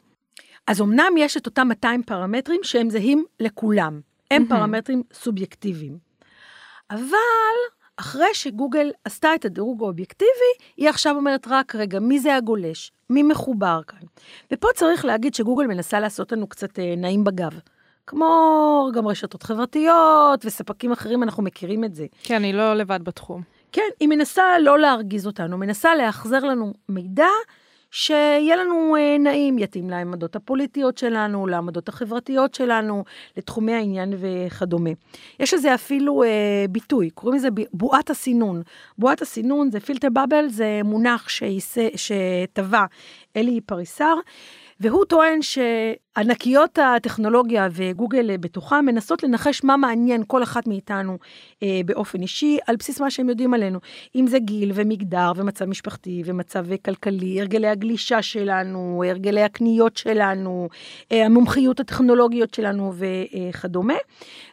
אז 0.67 0.81
אמנם 0.81 1.13
יש 1.19 1.37
את 1.37 1.47
אותם 1.47 1.69
200 1.69 2.03
פרמטרים 2.03 2.61
שהם 2.63 2.91
זהים 2.91 3.25
לכולם, 3.41 4.01
הם 4.31 4.43
מהמם. 4.43 4.49
פרמטרים 4.49 5.03
סובייקטיביים. 5.13 5.99
אבל 6.95 7.57
אחרי 7.97 8.35
שגוגל 8.35 8.91
עשתה 9.05 9.35
את 9.35 9.45
הדירוג 9.45 9.83
האובייקטיבי, 9.83 10.31
היא 10.77 10.89
עכשיו 10.89 11.17
אומרת 11.17 11.47
רק, 11.51 11.75
רגע, 11.75 12.01
מי 12.01 12.21
זה 12.21 12.37
הגולש? 12.37 12.93
מי 13.11 13.23
מחובר 13.23 13.81
כאן? 13.87 13.99
ופה 14.53 14.69
צריך 14.75 15.05
להגיד 15.05 15.35
שגוגל 15.35 15.67
מנסה 15.67 16.01
לעשות 16.01 16.33
לנו 16.33 16.47
קצת 16.47 16.79
אה, 16.79 16.95
נעים 16.97 17.25
בגב. 17.25 17.61
כמו 18.07 18.91
גם 18.95 19.07
רשתות 19.07 19.43
חברתיות 19.43 20.45
וספקים 20.45 20.93
אחרים, 20.93 21.23
אנחנו 21.23 21.43
מכירים 21.43 21.85
את 21.85 21.95
זה. 21.95 22.07
כן, 22.23 22.35
אני 22.35 22.53
לא 22.53 22.75
לבד 22.75 23.01
בתחום. 23.03 23.43
כן, 23.73 23.89
היא 24.01 24.09
מנסה 24.09 24.43
לא 24.61 24.79
להרגיז 24.79 25.27
אותנו, 25.27 25.59
מנסה 25.59 25.95
לאחזר 25.95 26.39
לנו 26.39 26.73
מידע 26.89 27.29
שיהיה 27.97 28.57
לנו 28.57 28.97
אה, 28.97 29.19
נעים, 29.19 29.59
יתאים 29.59 29.91
לעמדות 29.91 30.37
הפוליטיות 30.37 30.99
שלנו, 30.99 31.47
לעמדות 31.47 31.89
החברתיות 31.89 32.55
שלנו, 32.55 33.05
לתחומי 33.37 33.75
העניין 33.75 34.13
וכדומה. 34.19 34.91
יש 35.41 35.55
לזה 35.55 35.75
אפילו 35.75 36.23
אה, 36.23 36.29
ביטוי, 36.71 37.11
קוראים 37.11 37.39
לזה 37.39 37.49
בועת 37.73 38.11
הסינון. 38.11 38.63
בועת 38.99 39.23
הסינון 39.23 39.71
זה 39.71 39.81
פילטר 39.81 40.09
בבל, 40.09 40.49
זה 40.49 40.81
מונח 40.85 41.29
שטבע 41.97 42.85
אלי 43.37 43.61
פריסר. 43.61 44.15
והוא 44.81 45.05
טוען 45.05 45.39
שענקיות 45.43 46.79
הטכנולוגיה 46.79 47.69
וגוגל 47.73 48.37
בתוכם 48.37 48.85
מנסות 48.85 49.23
לנחש 49.23 49.65
מה 49.65 49.77
מעניין 49.77 50.23
כל 50.27 50.43
אחת 50.43 50.67
מאיתנו 50.67 51.19
אה, 51.63 51.81
באופן 51.87 52.23
אישי, 52.23 52.59
על 52.67 52.77
בסיס 52.77 53.01
מה 53.01 53.11
שהם 53.11 53.29
יודעים 53.29 53.55
עלינו. 53.55 53.79
אם 54.17 54.27
זה 54.27 54.39
גיל 54.39 54.73
ומגדר 54.75 55.33
ומצב 55.37 55.65
משפחתי 55.65 56.23
ומצב 56.25 56.67
כלכלי, 56.85 57.41
הרגלי 57.41 57.69
הגלישה 57.69 58.23
שלנו, 58.23 59.03
הרגלי 59.09 59.43
הקניות 59.43 59.97
שלנו, 59.97 60.69
אה, 61.13 61.27
המומחיות 61.27 61.81
הטכנולוגיות 61.81 62.55
שלנו 62.55 62.93
וכדומה. 62.95 63.95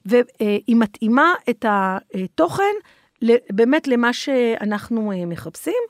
והיא 0.05 0.75
מתאימה 0.75 1.33
את 1.49 1.65
התוכן 1.69 2.73
באמת 3.49 3.87
למה 3.87 4.13
שאנחנו 4.13 5.11
אה, 5.11 5.25
מחפשים. 5.25 5.83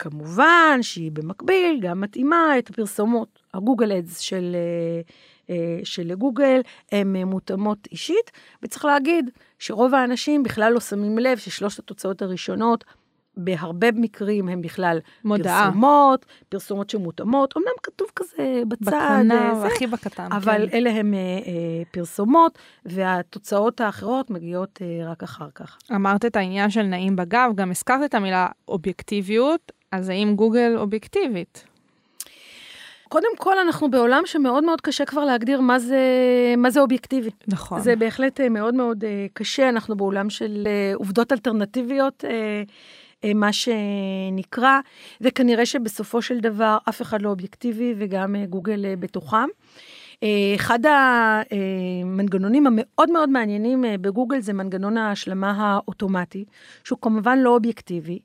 כמובן 0.00 0.78
שהיא 0.82 1.12
במקביל 1.12 1.78
גם 1.80 2.00
מתאימה 2.00 2.58
את 2.58 2.70
הפרסומות, 2.70 3.38
הגוגל 3.54 3.92
אדס 3.92 4.18
של, 4.18 4.56
אה, 4.56 5.00
אה, 5.54 5.80
של 5.84 6.14
גוגל, 6.14 6.60
הן 6.92 7.16
מותאמות 7.16 7.88
אישית, 7.92 8.30
וצריך 8.62 8.84
להגיד 8.84 9.30
שרוב 9.58 9.94
האנשים 9.94 10.42
בכלל 10.42 10.72
לא 10.72 10.80
שמים 10.80 11.18
לב 11.18 11.38
ששלושת 11.38 11.78
התוצאות 11.78 12.22
הראשונות, 12.22 12.84
בהרבה 13.36 13.92
מקרים 13.92 14.48
הם 14.48 14.62
בכלל 14.62 14.98
מודעה. 15.24 15.66
פרסומות, 15.66 16.26
פרסומות 16.48 16.90
שמותאמות, 16.90 17.56
אמנם 17.56 17.72
כתוב 17.82 18.08
כזה 18.16 18.62
בצד, 18.68 18.92
אה, 18.92 19.18
בקטנה, 19.18 19.54
זה, 19.60 19.66
הכי 19.66 19.86
בקטן, 19.86 20.32
אבל 20.32 20.68
כן. 20.70 20.76
אלה 20.76 20.90
הם 20.90 21.14
אה, 21.14 21.18
אה, 21.18 21.82
פרסומות, 21.90 22.58
והתוצאות 22.84 23.80
האחרות 23.80 24.30
מגיעות 24.30 24.78
אה, 24.82 25.10
רק 25.10 25.22
אחר 25.22 25.48
כך. 25.54 25.78
אמרת 25.94 26.24
את 26.24 26.36
העניין 26.36 26.70
של 26.70 26.82
נעים 26.82 27.16
בגב, 27.16 27.50
גם 27.54 27.70
הזכרת 27.70 28.04
את 28.04 28.14
המילה 28.14 28.48
אובייקטיביות, 28.68 29.72
אז 29.92 30.08
האם 30.08 30.34
גוגל 30.36 30.76
אובייקטיבית? 30.76 31.64
קודם 33.10 33.36
כל, 33.38 33.58
אנחנו 33.58 33.90
בעולם 33.90 34.22
שמאוד 34.26 34.64
מאוד 34.64 34.80
קשה 34.80 35.04
כבר 35.04 35.24
להגדיר 35.24 35.60
מה 35.60 35.78
זה, 35.78 36.04
מה 36.56 36.70
זה 36.70 36.80
אובייקטיבי. 36.80 37.30
נכון. 37.48 37.80
זה 37.80 37.96
בהחלט 37.96 38.40
אה, 38.40 38.48
מאוד 38.48 38.74
מאוד 38.74 39.04
אה, 39.04 39.26
קשה, 39.32 39.68
אנחנו 39.68 39.96
בעולם 39.96 40.30
של 40.30 40.62
אה, 40.66 40.92
עובדות 40.94 41.32
אלטרנטיביות, 41.32 42.24
מה 43.34 43.50
שנקרא, 43.52 44.80
וכנראה 45.20 45.66
שבסופו 45.66 46.22
של 46.22 46.40
דבר 46.40 46.78
אף 46.88 47.02
אחד 47.02 47.22
לא 47.22 47.28
אובייקטיבי, 47.28 47.94
וגם 47.98 48.36
גוגל 48.44 48.94
בתוכם. 48.98 49.48
אה, 50.22 50.54
אחד 50.54 50.78
המנגנונים 50.86 52.66
המאוד 52.66 53.10
מאוד 53.10 53.28
מעניינים 53.28 53.84
אה, 53.84 53.98
בגוגל 53.98 54.40
זה 54.40 54.52
מנגנון 54.52 54.96
ההשלמה 54.96 55.50
האוטומטי, 55.50 56.44
שהוא 56.84 56.98
כמובן 57.02 57.38
לא 57.38 57.50
אובייקטיבי, 57.50 58.18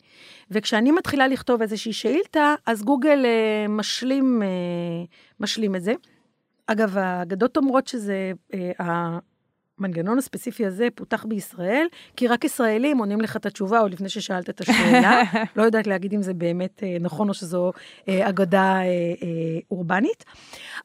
וכשאני 0.51 0.91
מתחילה 0.91 1.27
לכתוב 1.27 1.61
איזושהי 1.61 1.93
שאילתה, 1.93 2.55
אז 2.65 2.83
גוגל 2.83 3.25
אה, 3.25 3.67
משלים, 3.69 4.41
משלים 5.39 5.75
את 5.75 5.83
זה. 5.83 5.93
אגב, 6.67 6.97
האגדות 6.97 7.57
אומרות 7.57 7.87
שזה, 7.87 8.31
המנגנון 9.79 10.17
הספציפי 10.17 10.65
הזה 10.65 10.87
פותח 10.95 11.25
בישראל, 11.25 11.87
כי 12.17 12.27
רק 12.27 12.43
ישראלים 12.43 12.97
עונים 12.97 13.21
לך 13.21 13.37
את 13.37 13.45
התשובה 13.45 13.79
עוד 13.79 13.93
לפני 13.93 14.09
ששאלת 14.09 14.49
את 14.49 14.61
השאלה. 14.61 15.21
לא 15.55 15.63
יודעת 15.63 15.87
להגיד 15.87 16.13
אם 16.13 16.21
זה 16.21 16.33
באמת 16.33 16.83
אה, 16.83 16.97
נכון 16.99 17.29
או 17.29 17.33
שזו 17.33 17.71
אה, 18.09 18.29
אגדה 18.29 18.79
אה, 18.81 19.59
אורבנית. 19.71 20.25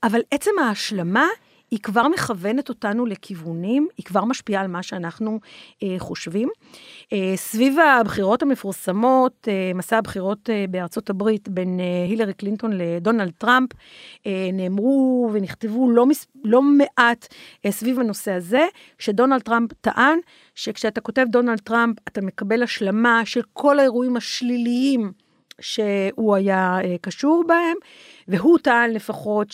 אבל 0.03 0.21
עצם 0.31 0.51
ההשלמה 0.63 1.27
היא 1.71 1.79
כבר 1.83 2.09
מכוונת 2.09 2.69
אותנו 2.69 3.07
לכיוונים, 3.07 3.89
היא 3.97 4.07
כבר 4.07 4.25
משפיעה 4.25 4.63
על 4.63 4.69
מה 4.69 4.83
שאנחנו 4.83 5.41
אה, 5.83 5.97
חושבים. 5.99 6.49
אה, 7.13 7.33
סביב 7.37 7.79
הבחירות 7.79 8.43
המפורסמות, 8.43 9.49
אה, 9.49 9.73
מסע 9.75 9.99
הבחירות 9.99 10.51
אה, 10.51 10.65
בארצות 10.71 11.11
הברית 11.11 11.49
בין 11.49 11.81
אה, 11.81 11.85
הילרי 12.09 12.35
קלינטון 12.35 12.73
לדונלד 12.75 13.33
טראמפ, 13.39 13.69
אה, 14.27 14.51
נאמרו 14.53 15.31
ונכתבו 15.33 15.91
לא, 15.91 16.07
מס, 16.07 16.27
לא 16.45 16.63
מעט 16.63 17.27
אה, 17.67 17.73
סביב 17.73 18.01
הנושא 18.01 18.33
הזה, 18.33 18.67
שדונלד 18.99 19.43
טראמפ 19.43 19.73
טען 19.81 20.19
שכשאתה 20.55 21.01
כותב 21.01 21.27
דונלד 21.31 21.61
טראמפ, 21.61 21.97
אתה 22.09 22.21
מקבל 22.21 22.63
השלמה 22.63 23.23
של 23.25 23.41
כל 23.53 23.79
האירועים 23.79 24.17
השליליים 24.17 25.13
שהוא 25.61 26.35
היה 26.35 26.79
אה, 26.85 26.97
קשור 27.01 27.45
בהם, 27.47 27.77
והוא 28.29 28.59
טען 28.59 28.91
לפחות 28.91 29.49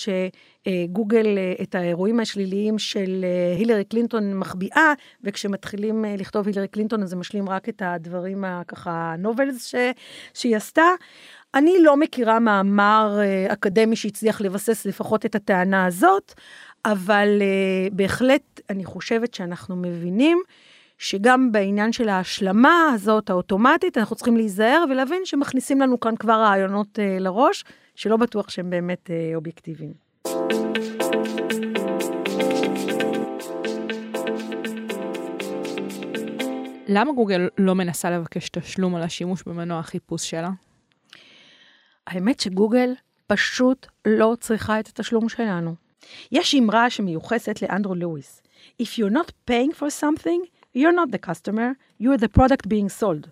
שגוגל 0.69 1.39
אה, 1.39 1.55
את 1.63 1.75
האירועים 1.75 2.21
השליליים 2.21 2.79
של 2.79 3.25
אה, 3.25 3.57
הילרי 3.59 3.85
קלינטון 3.85 4.35
מחביאה, 4.35 4.93
וכשמתחילים 5.25 6.05
אה, 6.05 6.15
לכתוב 6.19 6.47
הילרי 6.47 6.69
קלינטון 6.69 7.03
אז 7.03 7.09
זה 7.09 7.17
משלים 7.17 7.49
רק 7.49 7.69
את 7.69 7.83
הדברים 7.85 8.45
הככה 8.45 9.15
נובלס 9.19 9.75
שהיא 10.35 10.57
עשתה. 10.57 10.87
אני 11.55 11.73
לא 11.81 11.97
מכירה 11.97 12.39
מאמר 12.39 13.19
אה, 13.21 13.53
אקדמי 13.53 13.97
שהצליח 13.97 14.41
לבסס 14.41 14.87
לפחות 14.87 15.27
את 15.27 15.35
הטענה 15.35 15.87
הזאת, 15.87 16.35
אבל 16.85 17.29
אה, 17.41 17.89
בהחלט 17.93 18.61
אני 18.71 18.85
חושבת 18.85 19.35
שאנחנו 19.35 19.77
מבינים 19.77 20.43
שגם 20.99 21.53
בעניין 21.53 21.93
של 21.93 22.09
ההשלמה 22.09 22.91
הזאת, 22.95 23.31
האוטומטית, 23.31 23.99
אנחנו 23.99 24.17
צריכים 24.17 24.37
להיזהר 24.37 24.85
ולהבין 24.91 25.23
שמכניסים 25.25 25.81
לנו 25.81 26.01
כאן 26.01 26.17
כבר 26.17 26.41
רעיונות 26.41 26.99
אה, 26.99 27.19
לראש, 27.21 27.65
שלא 27.95 28.17
בטוח 28.17 28.49
שהם 28.49 28.71
באמת 28.71 29.11
אה, 29.11 29.33
אובייקטיביים. 29.35 30.06
למה 36.89 37.13
גוגל 37.13 37.49
לא 37.59 37.75
מנסה 37.75 38.11
לבקש 38.11 38.49
תשלום 38.49 38.95
על 38.95 39.03
השימוש 39.03 39.43
במנוע 39.43 39.79
החיפוש 39.79 40.31
שלה? 40.31 40.51
האמת 42.07 42.41
שגוגל 42.41 42.93
פשוט 43.27 43.87
לא 44.07 44.37
צריכה 44.41 44.81
את 44.81 44.89
התשלום 44.89 45.29
שלנו. 45.29 45.75
יש 46.33 46.55
אמרה 46.55 46.91
שמיוחסת 46.91 47.63
לאנדרו 47.63 47.95
לואיס, 47.95 48.43
If 48.83 48.99
you're 48.99 49.13
not 49.13 49.51
paying 49.51 49.73
for 49.73 49.91
something, 50.03 50.41
you're 50.77 50.93
not 50.93 51.11
the 51.13 51.19
customer, 51.19 51.69
you're 52.01 52.19
the 52.19 52.39
product 52.39 52.69
being 52.69 53.03
sold. 53.03 53.29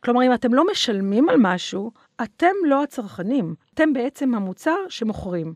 כלומר, 0.00 0.22
אם 0.26 0.34
אתם 0.34 0.54
לא 0.54 0.64
משלמים 0.72 1.28
על 1.28 1.36
משהו, 1.38 1.92
אתם 2.22 2.54
לא 2.64 2.82
הצרכנים, 2.82 3.54
אתם 3.74 3.92
בעצם 3.92 4.34
המוצר 4.34 4.76
שמוכרים. 4.88 5.54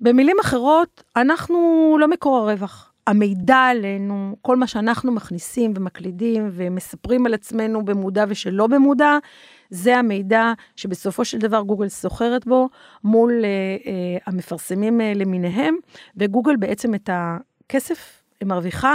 במילים 0.00 0.36
אחרות, 0.40 1.02
אנחנו 1.16 1.96
לא 2.00 2.08
מקור 2.08 2.36
הרווח. 2.36 2.92
המידע 3.06 3.56
עלינו, 3.56 4.36
כל 4.42 4.56
מה 4.56 4.66
שאנחנו 4.66 5.12
מכניסים 5.12 5.72
ומקלידים 5.76 6.48
ומספרים 6.52 7.26
על 7.26 7.34
עצמנו 7.34 7.84
במודע 7.84 8.24
ושלא 8.28 8.66
במודע, 8.66 9.18
זה 9.70 9.96
המידע 9.96 10.52
שבסופו 10.76 11.24
של 11.24 11.38
דבר 11.38 11.60
גוגל 11.60 11.88
סוחרת 11.88 12.46
בו 12.46 12.68
מול 13.04 13.32
אה, 13.44 13.48
אה, 13.86 14.18
המפרסמים 14.26 15.00
אה, 15.00 15.12
למיניהם, 15.14 15.76
וגוגל 16.16 16.56
בעצם 16.56 16.94
את 16.94 17.10
הכסף 17.12 18.22
מרוויחה 18.44 18.94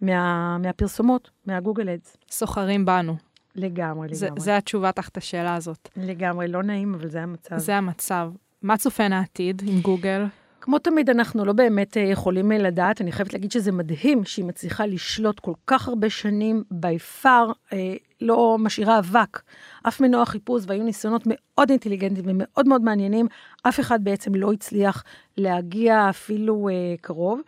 מה, 0.00 0.58
מהפרסומות, 0.58 1.30
מהגוגל 1.46 1.88
אדס. 1.88 2.16
סוחרים 2.30 2.84
בנו. 2.84 3.16
לגמרי, 3.54 4.14
זה, 4.14 4.26
לגמרי. 4.26 4.40
זה 4.40 4.56
התשובה 4.56 4.92
תחת 4.92 5.16
השאלה 5.16 5.54
הזאת. 5.54 5.88
לגמרי, 5.96 6.48
לא 6.48 6.62
נעים, 6.62 6.94
אבל 6.94 7.08
זה 7.08 7.22
המצב. 7.22 7.58
זה 7.58 7.76
המצב. 7.76 8.30
מה 8.62 8.76
צופן 8.76 9.12
העתיד 9.12 9.62
עם 9.66 9.80
גוגל? 9.80 10.24
כמו 10.64 10.78
תמיד, 10.78 11.10
אנחנו 11.10 11.44
לא 11.44 11.52
באמת 11.52 11.96
אה, 11.96 12.02
יכולים 12.02 12.50
לדעת. 12.50 13.00
אני 13.00 13.12
חייבת 13.12 13.32
להגיד 13.32 13.52
שזה 13.52 13.72
מדהים 13.72 14.24
שהיא 14.24 14.44
מצליחה 14.44 14.86
לשלוט 14.86 15.40
כל 15.40 15.52
כך 15.66 15.88
הרבה 15.88 16.10
שנים, 16.10 16.64
by 16.72 17.22
far, 17.22 17.52
אה, 17.72 17.94
לא 18.20 18.56
משאירה 18.58 18.98
אבק. 18.98 19.42
אף 19.88 20.00
מנוע 20.00 20.26
חיפוש, 20.26 20.62
והיו 20.66 20.84
ניסיונות 20.84 21.22
מאוד 21.26 21.70
אינטליגנטיים 21.70 22.26
ומאוד 22.28 22.68
מאוד 22.68 22.82
מעניינים, 22.82 23.26
אף 23.62 23.80
אחד 23.80 24.04
בעצם 24.04 24.34
לא 24.34 24.52
הצליח 24.52 25.04
להגיע 25.36 26.10
אפילו 26.10 26.68
אה, 26.68 26.94
קרוב. 27.00 27.40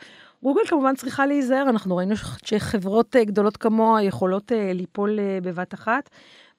גוגל 0.44 0.60
כמובן 0.68 0.94
צריכה 0.94 1.26
להיזהר, 1.26 1.68
אנחנו 1.68 1.96
ראינו 1.96 2.14
שחברות 2.44 3.16
אה, 3.16 3.24
גדולות 3.24 3.56
כמוה 3.56 4.02
יכולות 4.02 4.52
אה, 4.52 4.72
ליפול 4.72 5.18
אה, 5.20 5.38
בבת 5.42 5.74
אחת. 5.74 6.10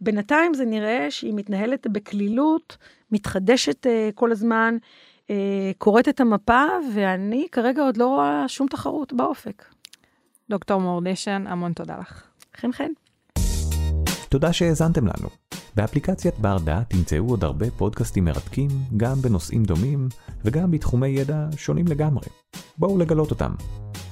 בינתיים 0.01 0.53
זה 0.53 0.65
נראה 0.65 1.07
שהיא 1.11 1.33
מתנהלת 1.33 1.87
בקלילות, 1.87 2.77
מתחדשת 3.11 3.87
כל 4.15 4.31
הזמן, 4.31 4.77
קוראת 5.77 6.09
את 6.09 6.19
המפה, 6.21 6.63
ואני 6.93 7.47
כרגע 7.51 7.81
עוד 7.81 7.97
לא 7.97 8.07
רואה 8.07 8.43
שום 8.47 8.67
תחרות 8.67 9.13
באופק. 9.13 9.65
דוקטור 10.49 10.81
מורדשן, 10.81 11.43
המון 11.47 11.73
תודה 11.73 11.97
לך. 11.97 12.23
חן 12.57 12.71
חן. 12.71 12.91
תודה 14.29 14.53
שהאזנתם 14.53 15.05
לנו. 15.07 15.29
באפליקציית 15.75 16.39
בר 16.39 16.57
דעת 16.57 16.89
תמצאו 16.89 17.29
עוד 17.29 17.43
הרבה 17.43 17.71
פודקאסטים 17.71 18.25
מרתקים, 18.25 18.69
גם 18.97 19.15
בנושאים 19.15 19.63
דומים 19.63 20.07
וגם 20.45 20.71
בתחומי 20.71 21.07
ידע 21.07 21.47
שונים 21.57 21.87
לגמרי. 21.87 22.27
בואו 22.77 22.97
לגלות 22.97 23.31
אותם. 23.31 23.51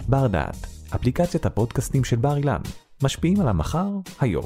בר 0.10 0.28
דעת, 0.28 0.67
אפליקציית 0.95 1.45
הפודקאסטים 1.45 2.04
של 2.04 2.15
בר 2.15 2.38
אילן, 2.38 2.62
משפיעים 3.04 3.41
על 3.41 3.47
המחר, 3.47 3.89
היום. 4.19 4.45